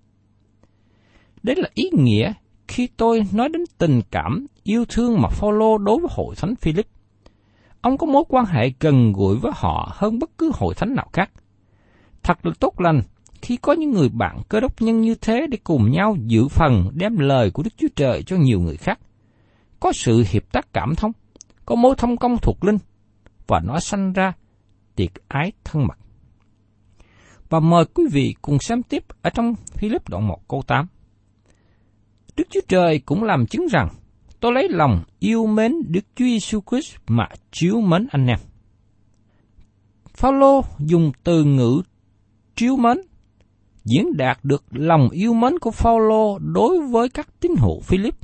Đấy 1.42 1.57
là 1.57 1.68
ý 1.74 1.90
nghĩa 1.92 2.33
khi 2.68 2.88
tôi 2.96 3.27
nói 3.33 3.48
đến 3.48 3.64
tình 3.79 4.00
cảm, 4.11 4.46
yêu 4.62 4.85
thương 4.88 5.20
mà 5.22 5.29
Phaolô 5.29 5.79
đối 5.79 6.00
với 6.00 6.09
hội 6.12 6.35
thánh 6.37 6.57
Philip. 6.57 6.87
Ông 7.81 7.98
có 7.98 8.07
mối 8.07 8.24
quan 8.29 8.44
hệ 8.44 8.72
gần 8.81 9.12
gũi 9.12 9.37
với 9.37 9.53
họ 9.55 9.92
hơn 9.94 10.18
bất 10.18 10.31
cứ 10.38 10.50
hội 10.55 10.74
thánh 10.74 10.94
nào 10.94 11.09
khác. 11.12 11.31
Thật 12.22 12.46
là 12.46 12.53
tốt 12.61 12.81
lành 12.81 13.00
khi 13.42 13.57
có 13.57 13.72
những 13.72 13.90
người 13.90 14.09
bạn 14.09 14.42
cơ 14.48 14.61
đốc 14.61 14.83
nhân 14.83 15.00
như 15.00 15.14
thế 15.14 15.46
để 15.50 15.59
cùng 15.64 15.90
nhau 15.90 16.16
giữ 16.27 16.48
phần 16.48 16.90
đem 16.94 17.18
lời 17.18 17.50
của 17.50 17.62
Đức 17.62 17.74
Chúa 17.77 17.88
Trời 17.96 18.22
cho 18.22 18.37
nhiều 18.37 18.61
người 18.61 18.77
khác. 18.77 18.98
Có 19.81 19.92
sự 19.92 20.24
hiệp 20.31 20.53
tác 20.53 20.72
cảm 20.72 20.94
thông, 20.94 21.12
có 21.66 21.74
mối 21.74 21.94
thông 21.98 22.16
công 22.16 22.37
thuộc 22.42 22.64
linh, 22.64 22.79
và 23.46 23.61
nó 23.61 23.81
sanh 23.81 24.12
ra 24.12 24.33
tiệc 24.96 25.29
ái 25.29 25.53
thân 25.64 25.87
mật. 25.87 25.98
Và 27.48 27.61
mời 27.61 27.85
quý 27.85 28.04
vị 28.12 28.35
cùng 28.42 28.59
xem 28.59 28.83
tiếp 28.83 29.04
ở 29.22 29.30
trong 29.30 29.54
Philip 29.72 30.09
đoạn 30.09 30.28
1 30.28 30.48
câu 30.48 30.62
8. 30.66 30.87
Đức 32.37 32.44
Chúa 32.50 32.61
Trời 32.68 32.98
cũng 32.98 33.22
làm 33.22 33.46
chứng 33.46 33.66
rằng 33.66 33.88
tôi 34.40 34.52
lấy 34.52 34.68
lòng 34.68 35.04
yêu 35.18 35.46
mến 35.46 35.72
Đức 35.88 36.04
Chúa 36.16 36.24
Giêsu 36.24 36.61
Christ 36.70 36.96
mà 37.07 37.28
chiếu 37.52 37.80
mến 37.80 38.07
anh 38.11 38.26
em. 38.26 38.38
Phaolô 40.14 40.64
dùng 40.78 41.12
từ 41.24 41.44
ngữ 41.44 41.83
chiếu 42.57 42.76
mến 42.76 42.98
diễn 43.85 44.16
đạt 44.16 44.38
được 44.42 44.64
lòng 44.70 45.09
yêu 45.09 45.35
mến 45.35 45.59
của 45.59 45.70
Phaolô 45.70 46.38
đối 46.38 46.78
với 46.80 47.09
các 47.09 47.28
tín 47.40 47.52
hữu 47.59 47.80
Philip. 47.80 48.14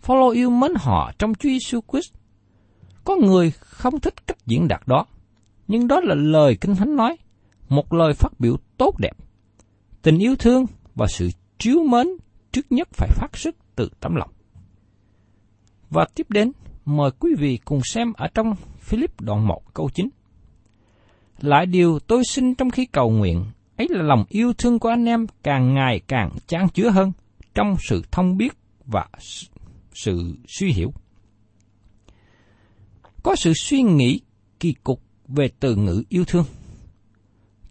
Phaolô 0.00 0.30
yêu 0.30 0.50
mến 0.50 0.72
họ 0.76 1.12
trong 1.18 1.34
Chúa 1.34 1.48
Giêsu 1.48 1.80
Christ. 1.92 2.14
Có 3.04 3.16
người 3.16 3.50
không 3.50 4.00
thích 4.00 4.26
cách 4.26 4.46
diễn 4.46 4.68
đạt 4.68 4.80
đó, 4.86 5.06
nhưng 5.68 5.88
đó 5.88 6.00
là 6.00 6.14
lời 6.14 6.56
Kinh 6.60 6.74
Thánh 6.74 6.96
nói, 6.96 7.16
một 7.68 7.92
lời 7.92 8.12
phát 8.12 8.40
biểu 8.40 8.56
tốt 8.76 8.94
đẹp. 8.98 9.16
Tình 10.02 10.18
yêu 10.18 10.36
thương 10.36 10.66
và 10.94 11.06
sự 11.06 11.30
chiếu 11.58 11.82
mến 11.82 12.06
trước 12.52 12.72
nhất 12.72 12.88
phải 12.92 13.08
phát 13.12 13.36
xuất 13.36 13.54
từ 13.76 13.88
tấm 14.00 14.14
lòng. 14.14 14.30
Và 15.90 16.06
tiếp 16.14 16.30
đến, 16.30 16.52
mời 16.84 17.10
quý 17.18 17.30
vị 17.38 17.58
cùng 17.64 17.80
xem 17.84 18.12
ở 18.12 18.28
trong 18.34 18.54
Philip 18.78 19.20
đoạn 19.20 19.46
1 19.46 19.74
câu 19.74 19.90
9. 19.94 20.08
Lại 21.40 21.66
điều 21.66 21.98
tôi 21.98 22.22
xin 22.24 22.54
trong 22.54 22.70
khi 22.70 22.86
cầu 22.86 23.10
nguyện, 23.10 23.44
ấy 23.76 23.86
là 23.90 24.02
lòng 24.02 24.24
yêu 24.28 24.52
thương 24.52 24.78
của 24.78 24.88
anh 24.88 25.04
em 25.04 25.26
càng 25.42 25.74
ngày 25.74 26.00
càng 26.06 26.30
chan 26.46 26.68
chứa 26.68 26.90
hơn 26.90 27.12
trong 27.54 27.76
sự 27.88 28.02
thông 28.10 28.36
biết 28.36 28.52
và 28.84 29.06
sự 29.94 30.36
suy 30.58 30.72
hiểu. 30.72 30.92
Có 33.22 33.36
sự 33.36 33.52
suy 33.54 33.82
nghĩ 33.82 34.20
kỳ 34.60 34.74
cục 34.84 35.02
về 35.28 35.50
từ 35.60 35.76
ngữ 35.76 36.02
yêu 36.08 36.24
thương. 36.24 36.44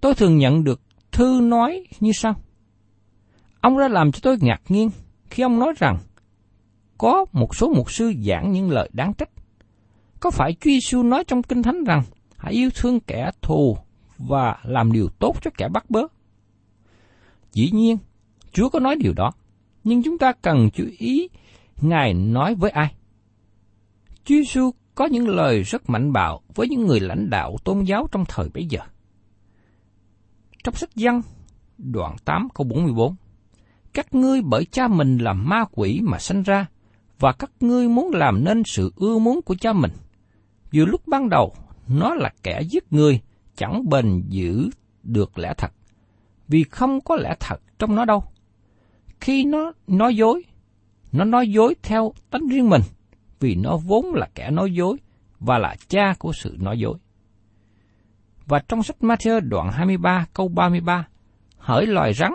Tôi 0.08 0.16
thường 0.16 0.38
nhận 0.38 0.64
được 0.64 0.82
thư 1.12 1.40
nói 1.44 1.84
như 2.00 2.12
sau. 2.12 2.36
Ông 3.62 3.80
đã 3.80 3.88
làm 3.88 4.12
cho 4.12 4.20
tôi 4.24 4.38
ngạc 4.42 4.62
nhiên 4.70 4.90
khi 5.30 5.44
ông 5.44 5.60
nói 5.60 5.74
rằng 5.78 5.98
có 6.98 7.26
một 7.32 7.56
số 7.56 7.74
mục 7.76 7.92
sư 7.92 8.14
giảng 8.24 8.52
những 8.52 8.72
lời 8.72 8.90
đáng 8.94 9.14
trách. 9.14 9.30
Có 10.20 10.32
phải 10.32 10.54
Chúa 10.54 10.70
Giêsu 10.70 11.04
nói 11.04 11.24
trong 11.24 11.44
Kinh 11.44 11.64
Thánh 11.64 11.84
rằng 11.84 12.04
hãy 12.38 12.54
yêu 12.54 12.70
thương 12.76 13.00
kẻ 13.00 13.32
thù 13.42 13.78
và 14.18 14.60
làm 14.64 14.92
điều 14.92 15.10
tốt 15.20 15.36
cho 15.42 15.52
kẻ 15.58 15.68
bắt 15.70 15.90
bớ? 15.90 16.02
Dĩ 17.52 17.70
nhiên, 17.74 17.98
Chúa 18.52 18.70
có 18.70 18.80
nói 18.80 18.96
điều 18.96 19.14
đó, 19.14 19.32
nhưng 19.84 20.04
chúng 20.04 20.18
ta 20.18 20.34
cần 20.42 20.70
chú 20.74 20.84
ý 20.98 21.28
Ngài 21.82 22.14
nói 22.14 22.56
với 22.56 22.72
ai. 22.72 22.96
Chúa 24.24 24.36
Giêsu 24.36 24.72
có 24.96 25.06
những 25.06 25.28
lời 25.28 25.64
rất 25.64 25.90
mạnh 25.90 26.14
bạo 26.14 26.42
với 26.56 26.68
những 26.70 26.86
người 26.86 27.00
lãnh 27.00 27.30
đạo 27.30 27.58
tôn 27.64 27.84
giáo 27.84 28.08
trong 28.12 28.24
thời 28.28 28.50
bấy 28.54 28.66
giờ. 28.66 28.80
Trong 30.64 30.76
sách 30.76 30.96
Giăng, 30.96 31.22
đoạn 31.78 32.16
8 32.26 32.48
câu 32.54 32.68
44, 32.68 33.16
Các 33.94 34.16
ngươi 34.16 34.42
bởi 34.42 34.66
cha 34.66 34.88
mình 34.88 35.18
là 35.18 35.34
ma 35.34 35.66
quỷ 35.72 36.00
mà 36.04 36.20
sanh 36.20 36.44
ra, 36.44 36.68
và 37.20 37.32
các 37.32 37.52
ngươi 37.60 37.88
muốn 37.88 38.12
làm 38.14 38.44
nên 38.44 38.64
sự 38.66 38.92
ưa 38.96 39.18
muốn 39.18 39.42
của 39.42 39.56
cha 39.56 39.74
mình. 39.74 39.92
Dù 40.72 40.86
lúc 40.86 41.08
ban 41.08 41.30
đầu, 41.30 41.54
nó 41.88 42.14
là 42.14 42.34
kẻ 42.44 42.62
giết 42.62 42.94
người, 42.94 43.22
chẳng 43.56 43.90
bền 43.90 44.24
giữ 44.30 44.70
được 45.04 45.38
lẽ 45.38 45.54
thật, 45.58 45.72
vì 46.48 46.64
không 46.64 47.02
có 47.02 47.16
lẽ 47.16 47.36
thật 47.40 47.62
trong 47.80 47.96
nó 47.96 48.06
đâu. 48.06 48.24
Khi 49.22 49.44
nó 49.46 49.72
nói 49.88 50.16
dối, 50.16 50.44
nó 51.12 51.24
nói 51.24 51.52
dối 51.52 51.76
theo 51.84 52.14
tánh 52.30 52.48
riêng 52.48 52.70
mình, 52.70 52.82
vì 53.40 53.56
nó 53.56 53.78
vốn 53.78 54.14
là 54.14 54.28
kẻ 54.36 54.52
nói 54.52 54.74
dối 54.74 54.98
và 55.40 55.58
là 55.58 55.76
cha 55.88 56.14
của 56.20 56.34
sự 56.34 56.56
nói 56.60 56.80
dối. 56.80 56.96
Và 58.48 58.60
trong 58.60 58.84
sách 58.84 58.98
Matthew 59.02 59.40
đoạn 59.40 59.72
23 59.72 60.26
câu 60.34 60.48
33, 60.48 61.08
hỡi 61.58 61.86
loài 61.86 62.14
rắn, 62.14 62.32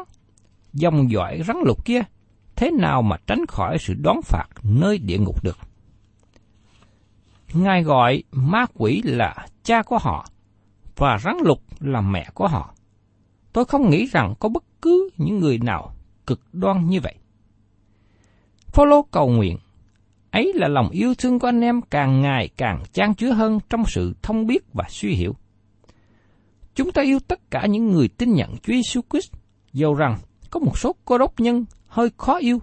dòng 0.72 1.11
dõi 1.11 1.42
rắn 1.46 1.57
lục 1.64 1.85
kia, 1.85 2.03
thế 2.57 2.70
nào 2.70 3.03
mà 3.03 3.16
tránh 3.27 3.46
khỏi 3.46 3.79
sự 3.81 3.94
đón 3.94 4.22
phạt 4.22 4.46
nơi 4.62 4.98
địa 4.98 5.18
ngục 5.18 5.44
được? 5.44 5.59
Ngài 7.53 7.83
gọi 7.83 8.22
ma 8.33 8.66
quỷ 8.75 9.03
là 9.05 9.46
cha 9.62 9.83
của 9.83 9.98
họ, 9.98 10.27
và 10.96 11.18
rắn 11.18 11.37
lục 11.44 11.62
là 11.81 12.01
mẹ 12.01 12.27
của 12.35 12.48
họ. 12.48 12.75
Tôi 13.53 13.64
không 13.64 13.90
nghĩ 13.90 14.07
rằng 14.07 14.35
có 14.40 14.48
bất 14.48 14.64
cứ 14.83 15.11
những 15.16 15.38
người 15.38 15.59
nào 15.59 15.94
cực 16.27 16.40
đoan 16.53 16.87
như 16.87 17.01
vậy. 17.01 17.14
Phaolô 18.66 19.03
cầu 19.03 19.29
nguyện, 19.29 19.59
ấy 20.31 20.53
là 20.55 20.68
lòng 20.68 20.88
yêu 20.90 21.14
thương 21.18 21.38
của 21.38 21.48
anh 21.48 21.61
em 21.61 21.81
càng 21.90 22.22
ngày 22.22 22.48
càng 22.57 22.83
chan 22.92 23.14
chứa 23.14 23.33
hơn 23.33 23.59
trong 23.70 23.85
sự 23.87 24.14
thông 24.22 24.46
biết 24.46 24.64
và 24.72 24.85
suy 24.88 25.14
hiểu. 25.14 25.37
Chúng 26.75 26.93
ta 26.93 27.03
yêu 27.03 27.19
tất 27.29 27.51
cả 27.51 27.67
những 27.67 27.91
người 27.91 28.09
tin 28.09 28.33
nhận 28.35 28.51
Chúa 28.51 28.73
Giêsu 28.73 29.01
Christ, 29.11 29.33
dầu 29.73 29.95
rằng 29.95 30.19
có 30.51 30.61
một 30.61 30.79
số 30.79 30.95
cô 31.05 31.19
đốc 31.19 31.41
nhân 31.41 31.65
hơi 31.87 32.11
khó 32.17 32.39
yêu. 32.39 32.59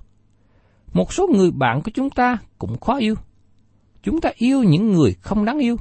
Một 0.94 1.14
số 1.14 1.28
người 1.28 1.52
bạn 1.52 1.82
của 1.82 1.92
chúng 1.94 2.10
ta 2.10 2.38
cũng 2.58 2.80
khó 2.80 2.98
yêu. 2.98 3.16
Chúng 4.04 4.22
ta 4.22 4.32
yêu 4.36 4.64
những 4.64 4.92
người 4.92 5.14
không 5.22 5.46
đáng 5.46 5.60
yêu, 5.60 5.78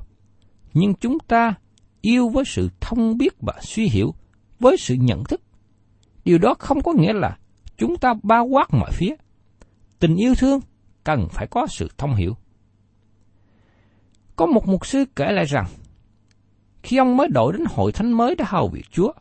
nhưng 0.75 0.95
chúng 0.95 1.19
ta 1.19 1.55
yêu 2.01 2.29
với 2.29 2.45
sự 2.47 2.69
thông 2.81 3.19
biết 3.19 3.35
và 3.41 3.55
suy 3.61 3.89
hiểu, 3.89 4.15
với 4.61 4.77
sự 4.77 4.95
nhận 4.95 5.25
thức. 5.25 5.41
Điều 6.25 6.39
đó 6.39 6.55
không 6.59 6.83
có 6.83 6.93
nghĩa 6.93 7.13
là 7.13 7.39
chúng 7.77 7.97
ta 7.97 8.15
bao 8.23 8.45
quát 8.45 8.69
mọi 8.73 8.91
phía. 8.93 9.15
Tình 9.99 10.17
yêu 10.17 10.35
thương 10.35 10.61
cần 11.05 11.29
phải 11.31 11.47
có 11.47 11.67
sự 11.67 11.89
thông 11.99 12.15
hiểu. 12.15 12.37
Có 14.37 14.47
một 14.47 14.67
mục 14.67 14.87
sư 14.87 15.05
kể 15.17 15.33
lại 15.33 15.45
rằng, 15.45 15.67
khi 16.89 16.97
ông 16.97 17.17
mới 17.17 17.29
đổi 17.29 17.53
đến 17.53 17.65
hội 17.71 17.93
thánh 17.93 18.13
mới 18.13 18.35
để 18.35 18.45
hầu 18.49 18.69
việc 18.69 18.85
Chúa, 18.91 19.13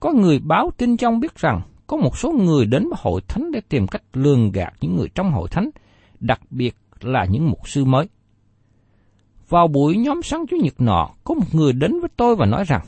có 0.00 0.12
người 0.12 0.38
báo 0.38 0.70
tin 0.76 0.96
cho 0.96 1.08
ông 1.08 1.20
biết 1.20 1.34
rằng 1.36 1.60
có 1.86 1.96
một 1.96 2.18
số 2.18 2.32
người 2.32 2.66
đến 2.66 2.82
với 2.82 2.98
hội 3.02 3.20
thánh 3.28 3.50
để 3.50 3.60
tìm 3.68 3.86
cách 3.86 4.02
lường 4.12 4.52
gạt 4.52 4.74
những 4.80 4.96
người 4.96 5.08
trong 5.14 5.32
hội 5.32 5.48
thánh, 5.50 5.70
đặc 6.20 6.40
biệt 6.50 6.76
là 7.00 7.24
những 7.30 7.50
mục 7.50 7.68
sư 7.68 7.84
mới. 7.84 8.08
Vào 9.48 9.68
buổi 9.68 9.96
nhóm 9.96 10.22
sáng 10.22 10.46
Chủ 10.46 10.56
nhật 10.56 10.80
nọ, 10.80 11.10
có 11.24 11.34
một 11.34 11.46
người 11.52 11.72
đến 11.72 12.00
với 12.00 12.10
tôi 12.16 12.36
và 12.36 12.46
nói 12.46 12.64
rằng, 12.64 12.82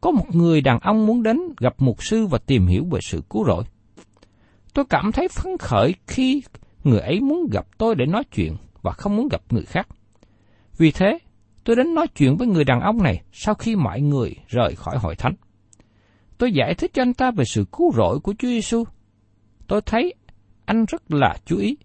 có 0.00 0.10
một 0.10 0.34
người 0.34 0.60
đàn 0.60 0.78
ông 0.80 1.06
muốn 1.06 1.22
đến 1.22 1.38
gặp 1.60 1.74
mục 1.78 2.04
sư 2.04 2.26
và 2.26 2.38
tìm 2.38 2.66
hiểu 2.66 2.84
về 2.90 3.00
sự 3.02 3.22
cứu 3.30 3.44
rỗi. 3.46 3.64
Tôi 4.74 4.84
cảm 4.84 5.12
thấy 5.12 5.28
phấn 5.28 5.58
khởi 5.58 5.94
khi 6.06 6.42
người 6.84 7.00
ấy 7.00 7.20
muốn 7.20 7.46
gặp 7.52 7.66
tôi 7.78 7.94
để 7.94 8.06
nói 8.06 8.24
chuyện 8.34 8.56
và 8.82 8.92
không 8.92 9.16
muốn 9.16 9.28
gặp 9.28 9.42
người 9.50 9.64
khác. 9.64 9.88
Vì 10.78 10.90
thế, 10.90 11.18
tôi 11.64 11.76
đến 11.76 11.94
nói 11.94 12.06
chuyện 12.08 12.36
với 12.36 12.46
người 12.46 12.64
đàn 12.64 12.80
ông 12.80 13.02
này 13.02 13.22
sau 13.32 13.54
khi 13.54 13.76
mọi 13.76 14.00
người 14.00 14.34
rời 14.48 14.74
khỏi 14.76 14.98
hội 14.98 15.16
thánh. 15.16 15.34
Tôi 16.38 16.52
giải 16.52 16.74
thích 16.74 16.90
cho 16.94 17.02
anh 17.02 17.14
ta 17.14 17.30
về 17.30 17.44
sự 17.44 17.64
cứu 17.72 17.92
rỗi 17.92 18.20
của 18.20 18.34
Chúa 18.38 18.48
Giêsu. 18.48 18.84
Tôi 19.66 19.80
thấy 19.86 20.14
anh 20.64 20.84
rất 20.84 21.02
là 21.08 21.36
chú 21.44 21.58
ý. 21.58 21.76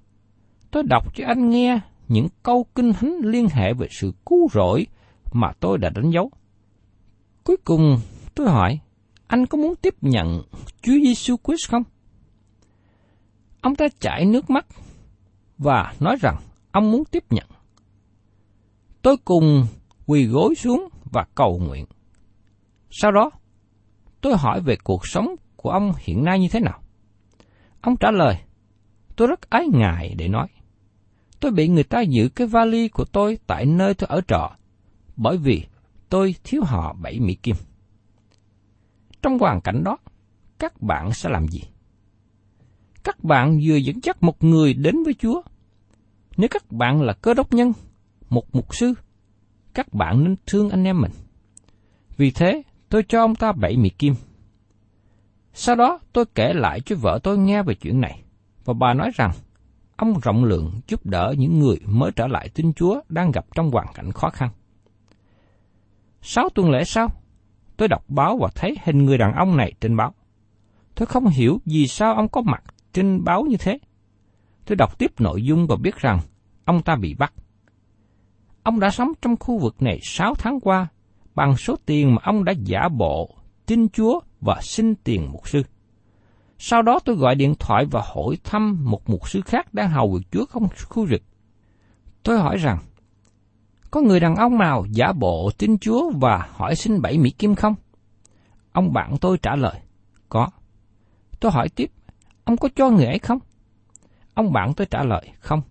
Tôi 0.71 0.83
đọc 0.83 1.15
cho 1.15 1.25
anh 1.27 1.49
nghe 1.49 1.79
những 2.07 2.27
câu 2.43 2.65
kinh 2.75 2.93
thánh 2.93 3.17
liên 3.23 3.47
hệ 3.51 3.73
về 3.73 3.87
sự 3.91 4.13
cứu 4.25 4.47
rỗi 4.53 4.87
mà 5.33 5.51
tôi 5.59 5.77
đã 5.77 5.89
đánh 5.89 6.09
dấu. 6.11 6.31
Cuối 7.43 7.57
cùng, 7.65 7.99
tôi 8.35 8.49
hỏi, 8.49 8.79
anh 9.27 9.45
có 9.45 9.57
muốn 9.57 9.75
tiếp 9.75 9.95
nhận 10.01 10.41
Chúa 10.81 10.93
Giêsu 11.03 11.35
Christ 11.43 11.69
không? 11.71 11.83
Ông 13.61 13.75
ta 13.75 13.87
chảy 13.99 14.25
nước 14.25 14.49
mắt 14.49 14.65
và 15.57 15.93
nói 15.99 16.15
rằng 16.21 16.35
ông 16.71 16.91
muốn 16.91 17.05
tiếp 17.05 17.23
nhận. 17.29 17.47
Tôi 19.01 19.17
cùng 19.25 19.65
quỳ 20.05 20.25
gối 20.25 20.55
xuống 20.55 20.89
và 21.11 21.25
cầu 21.35 21.59
nguyện. 21.59 21.85
Sau 22.89 23.11
đó, 23.11 23.31
tôi 24.21 24.37
hỏi 24.37 24.61
về 24.61 24.75
cuộc 24.83 25.07
sống 25.07 25.35
của 25.55 25.69
ông 25.69 25.93
hiện 25.97 26.23
nay 26.23 26.39
như 26.39 26.47
thế 26.51 26.59
nào. 26.59 26.81
Ông 27.81 27.97
trả 27.97 28.11
lời, 28.11 28.35
tôi 29.15 29.27
rất 29.27 29.49
ái 29.49 29.67
ngại 29.73 30.15
để 30.17 30.27
nói. 30.27 30.47
Tôi 31.39 31.51
bị 31.51 31.67
người 31.67 31.83
ta 31.83 32.01
giữ 32.01 32.29
cái 32.29 32.47
vali 32.47 32.87
của 32.87 33.05
tôi 33.05 33.37
tại 33.47 33.65
nơi 33.65 33.93
tôi 33.93 34.07
ở 34.07 34.21
trọ, 34.27 34.51
bởi 35.15 35.37
vì 35.37 35.65
tôi 36.09 36.35
thiếu 36.43 36.61
họ 36.65 36.93
bảy 36.93 37.19
Mỹ 37.19 37.35
Kim. 37.35 37.55
Trong 39.21 39.39
hoàn 39.39 39.61
cảnh 39.61 39.83
đó, 39.83 39.97
các 40.59 40.81
bạn 40.81 41.13
sẽ 41.13 41.29
làm 41.29 41.47
gì? 41.47 41.61
Các 43.03 43.23
bạn 43.23 43.59
vừa 43.63 43.75
dẫn 43.75 43.99
dắt 44.03 44.23
một 44.23 44.43
người 44.43 44.73
đến 44.73 45.03
với 45.03 45.13
Chúa. 45.13 45.41
Nếu 46.37 46.47
các 46.51 46.71
bạn 46.71 47.01
là 47.01 47.13
cơ 47.13 47.33
đốc 47.33 47.53
nhân, 47.53 47.73
một 48.29 48.55
mục 48.55 48.75
sư, 48.75 48.93
các 49.73 49.93
bạn 49.93 50.23
nên 50.23 50.35
thương 50.47 50.69
anh 50.69 50.83
em 50.83 51.01
mình. 51.01 51.11
Vì 52.17 52.31
thế, 52.31 52.63
tôi 52.89 53.03
cho 53.07 53.21
ông 53.21 53.35
ta 53.35 53.51
bảy 53.51 53.77
mì 53.77 53.89
Kim. 53.89 54.13
Sau 55.53 55.75
đó, 55.75 55.99
tôi 56.13 56.25
kể 56.35 56.53
lại 56.53 56.81
cho 56.81 56.95
vợ 56.95 57.19
tôi 57.23 57.37
nghe 57.37 57.63
về 57.63 57.75
chuyện 57.75 58.01
này, 58.01 58.23
và 58.65 58.73
bà 58.73 58.93
nói 58.93 59.11
rằng, 59.15 59.31
ông 59.95 60.19
rộng 60.19 60.43
lượng 60.43 60.71
giúp 60.87 61.05
đỡ 61.05 61.33
những 61.37 61.59
người 61.59 61.77
mới 61.85 62.11
trở 62.11 62.27
lại 62.27 62.49
tin 62.49 62.73
Chúa 62.73 63.01
đang 63.09 63.31
gặp 63.31 63.45
trong 63.55 63.71
hoàn 63.71 63.87
cảnh 63.93 64.11
khó 64.11 64.29
khăn. 64.29 64.49
Sáu 66.21 66.49
tuần 66.55 66.69
lễ 66.71 66.83
sau, 66.83 67.09
tôi 67.77 67.87
đọc 67.87 68.03
báo 68.07 68.37
và 68.37 68.49
thấy 68.55 68.77
hình 68.83 69.05
người 69.05 69.17
đàn 69.17 69.33
ông 69.33 69.57
này 69.57 69.73
trên 69.81 69.97
báo. 69.97 70.13
Tôi 70.95 71.05
không 71.05 71.27
hiểu 71.27 71.59
vì 71.65 71.87
sao 71.87 72.15
ông 72.15 72.27
có 72.27 72.41
mặt 72.41 72.63
trên 72.93 73.23
báo 73.23 73.43
như 73.43 73.57
thế. 73.59 73.79
Tôi 74.65 74.75
đọc 74.75 74.99
tiếp 74.99 75.11
nội 75.19 75.43
dung 75.43 75.67
và 75.67 75.75
biết 75.75 75.95
rằng 75.95 76.19
ông 76.65 76.81
ta 76.81 76.95
bị 76.95 77.13
bắt. 77.13 77.33
Ông 78.69 78.79
đã 78.79 78.89
sống 78.89 79.11
trong 79.21 79.35
khu 79.39 79.57
vực 79.57 79.81
này 79.81 79.99
sáu 80.03 80.35
tháng 80.35 80.59
qua 80.59 80.87
bằng 81.35 81.57
số 81.57 81.75
tiền 81.85 82.15
mà 82.15 82.21
ông 82.23 82.43
đã 82.43 82.53
giả 82.63 82.89
bộ, 82.97 83.35
tin 83.65 83.89
Chúa 83.89 84.19
và 84.41 84.59
xin 84.61 84.95
tiền 84.95 85.31
mục 85.31 85.47
sư. 85.47 85.61
Sau 86.57 86.81
đó 86.81 86.99
tôi 87.05 87.15
gọi 87.15 87.35
điện 87.35 87.55
thoại 87.59 87.85
và 87.91 88.01
hỏi 88.15 88.37
thăm 88.43 88.77
một 88.83 89.09
mục 89.09 89.29
sư 89.29 89.41
khác 89.45 89.73
đang 89.73 89.89
hầu 89.89 90.13
việc 90.13 90.27
Chúa 90.31 90.45
không 90.45 90.67
khu 90.89 91.07
vực. 91.09 91.21
Tôi 92.23 92.39
hỏi 92.39 92.57
rằng, 92.57 92.77
có 93.91 94.01
người 94.01 94.19
đàn 94.19 94.35
ông 94.35 94.57
nào 94.57 94.85
giả 94.89 95.13
bộ 95.13 95.51
tin 95.57 95.77
Chúa 95.77 96.11
và 96.11 96.49
hỏi 96.51 96.75
xin 96.75 97.01
bảy 97.01 97.17
Mỹ 97.17 97.29
Kim 97.29 97.55
không? 97.55 97.75
Ông 98.71 98.93
bạn 98.93 99.17
tôi 99.21 99.37
trả 99.37 99.55
lời, 99.55 99.79
có. 100.29 100.49
Tôi 101.39 101.51
hỏi 101.51 101.69
tiếp, 101.69 101.91
ông 102.43 102.57
có 102.57 102.69
cho 102.75 102.89
người 102.89 103.05
ấy 103.05 103.19
không? 103.19 103.39
Ông 104.33 104.53
bạn 104.53 104.73
tôi 104.73 104.87
trả 104.91 105.03
lời, 105.03 105.29
không. 105.39 105.61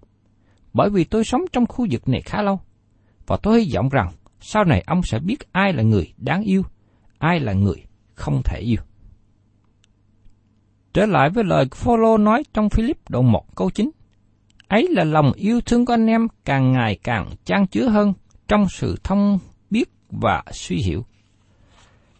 Bởi 0.72 0.90
vì 0.90 1.04
tôi 1.04 1.24
sống 1.24 1.42
trong 1.52 1.66
khu 1.66 1.86
vực 1.90 2.08
này 2.08 2.22
khá 2.22 2.42
lâu, 2.42 2.60
và 3.28 3.36
tôi 3.42 3.60
hy 3.60 3.74
vọng 3.74 3.88
rằng 3.88 4.12
sau 4.40 4.64
này 4.64 4.84
ông 4.86 5.02
sẽ 5.02 5.18
biết 5.18 5.52
ai 5.52 5.72
là 5.72 5.82
người 5.82 6.12
đáng 6.16 6.42
yêu, 6.42 6.62
ai 7.18 7.40
là 7.40 7.52
người 7.52 7.84
không 8.14 8.42
thể 8.44 8.60
yêu. 8.60 8.80
Trở 10.92 11.06
lại 11.06 11.30
với 11.30 11.44
lời 11.44 11.64
Phaolô 11.74 12.18
nói 12.18 12.42
trong 12.54 12.70
Philip 12.70 13.10
đoạn 13.10 13.32
1 13.32 13.56
câu 13.56 13.70
9. 13.70 13.90
Ấy 14.68 14.88
là 14.90 15.04
lòng 15.04 15.32
yêu 15.32 15.60
thương 15.60 15.84
của 15.84 15.92
anh 15.92 16.06
em 16.06 16.26
càng 16.44 16.72
ngày 16.72 16.98
càng 17.02 17.30
trang 17.44 17.66
chứa 17.66 17.88
hơn 17.88 18.12
trong 18.48 18.66
sự 18.68 18.96
thông 19.04 19.38
biết 19.70 19.90
và 20.10 20.42
suy 20.52 20.76
hiểu. 20.76 21.04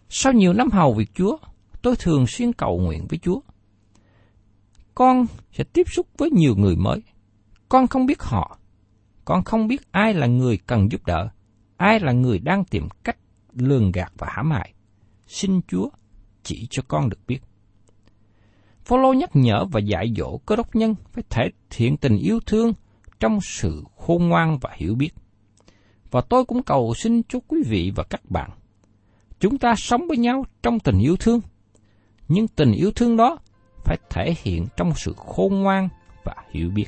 Sau 0.09 0.33
nhiều 0.33 0.53
năm 0.53 0.71
hầu 0.71 0.93
việc 0.93 1.09
Chúa, 1.13 1.37
tôi 1.81 1.95
thường 1.95 2.27
xuyên 2.27 2.53
cầu 2.53 2.79
nguyện 2.79 3.07
với 3.09 3.19
Chúa. 3.19 3.39
Con 4.95 5.25
sẽ 5.51 5.63
tiếp 5.63 5.87
xúc 5.89 6.07
với 6.17 6.29
nhiều 6.31 6.55
người 6.55 6.75
mới. 6.75 7.01
Con 7.69 7.87
không 7.87 8.05
biết 8.05 8.21
họ. 8.21 8.58
Con 9.29 9.43
không 9.43 9.67
biết 9.67 9.91
ai 9.91 10.13
là 10.13 10.27
người 10.27 10.57
cần 10.57 10.91
giúp 10.91 11.05
đỡ, 11.05 11.29
ai 11.77 11.99
là 11.99 12.11
người 12.11 12.39
đang 12.39 12.63
tìm 12.65 12.87
cách 13.03 13.17
lường 13.53 13.91
gạt 13.91 14.13
và 14.17 14.27
hãm 14.31 14.51
hại. 14.51 14.73
Xin 15.27 15.61
Chúa 15.67 15.89
chỉ 16.43 16.67
cho 16.69 16.83
con 16.87 17.09
được 17.09 17.19
biết. 17.27 17.39
Phaolô 18.85 19.13
nhắc 19.13 19.29
nhở 19.33 19.65
và 19.71 19.79
dạy 19.79 20.13
dỗ 20.17 20.37
cơ 20.37 20.55
đốc 20.55 20.75
nhân 20.75 20.95
phải 21.11 21.23
thể 21.29 21.49
hiện 21.71 21.97
tình 21.97 22.17
yêu 22.17 22.39
thương 22.45 22.73
trong 23.19 23.41
sự 23.41 23.83
khôn 23.95 24.29
ngoan 24.29 24.57
và 24.61 24.69
hiểu 24.75 24.95
biết. 24.95 25.11
Và 26.11 26.21
tôi 26.21 26.45
cũng 26.45 26.63
cầu 26.63 26.93
xin 26.93 27.23
chúc 27.23 27.43
quý 27.47 27.63
vị 27.65 27.91
và 27.95 28.03
các 28.03 28.21
bạn, 28.29 28.49
chúng 29.39 29.57
ta 29.57 29.75
sống 29.77 30.01
với 30.07 30.17
nhau 30.17 30.45
trong 30.63 30.79
tình 30.79 30.99
yêu 30.99 31.15
thương, 31.15 31.41
nhưng 32.27 32.47
tình 32.47 32.71
yêu 32.71 32.91
thương 32.91 33.17
đó 33.17 33.37
phải 33.85 33.97
thể 34.09 34.35
hiện 34.43 34.65
trong 34.77 34.91
sự 34.95 35.13
khôn 35.17 35.53
ngoan 35.55 35.89
và 36.23 36.35
hiểu 36.51 36.69
biết. 36.69 36.87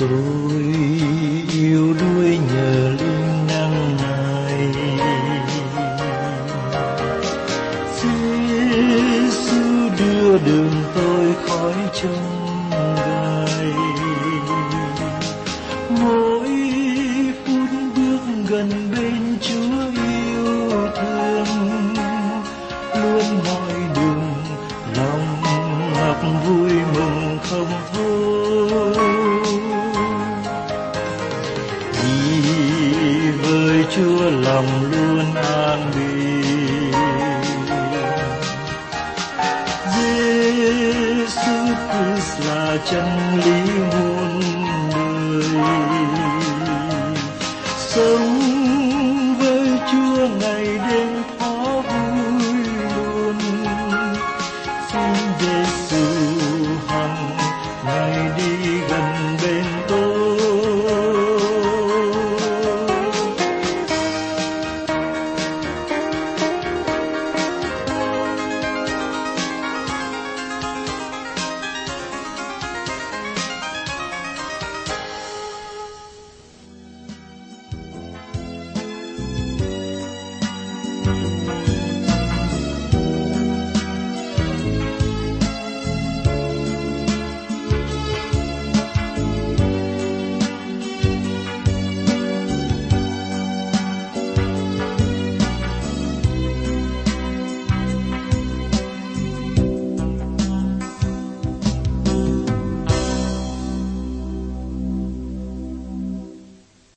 Tôi 0.00 0.08
yêu 1.52 1.94
đuôi 2.00 2.38
nhờ 2.38 2.88
linh 2.98 3.46
năng 3.46 3.96
này 3.96 4.72
Giêsu 7.96 9.88
đưa 9.98 10.38
đường 10.38 10.72
tôi 10.94 11.34
khỏi 11.46 11.74
trông 12.02 12.29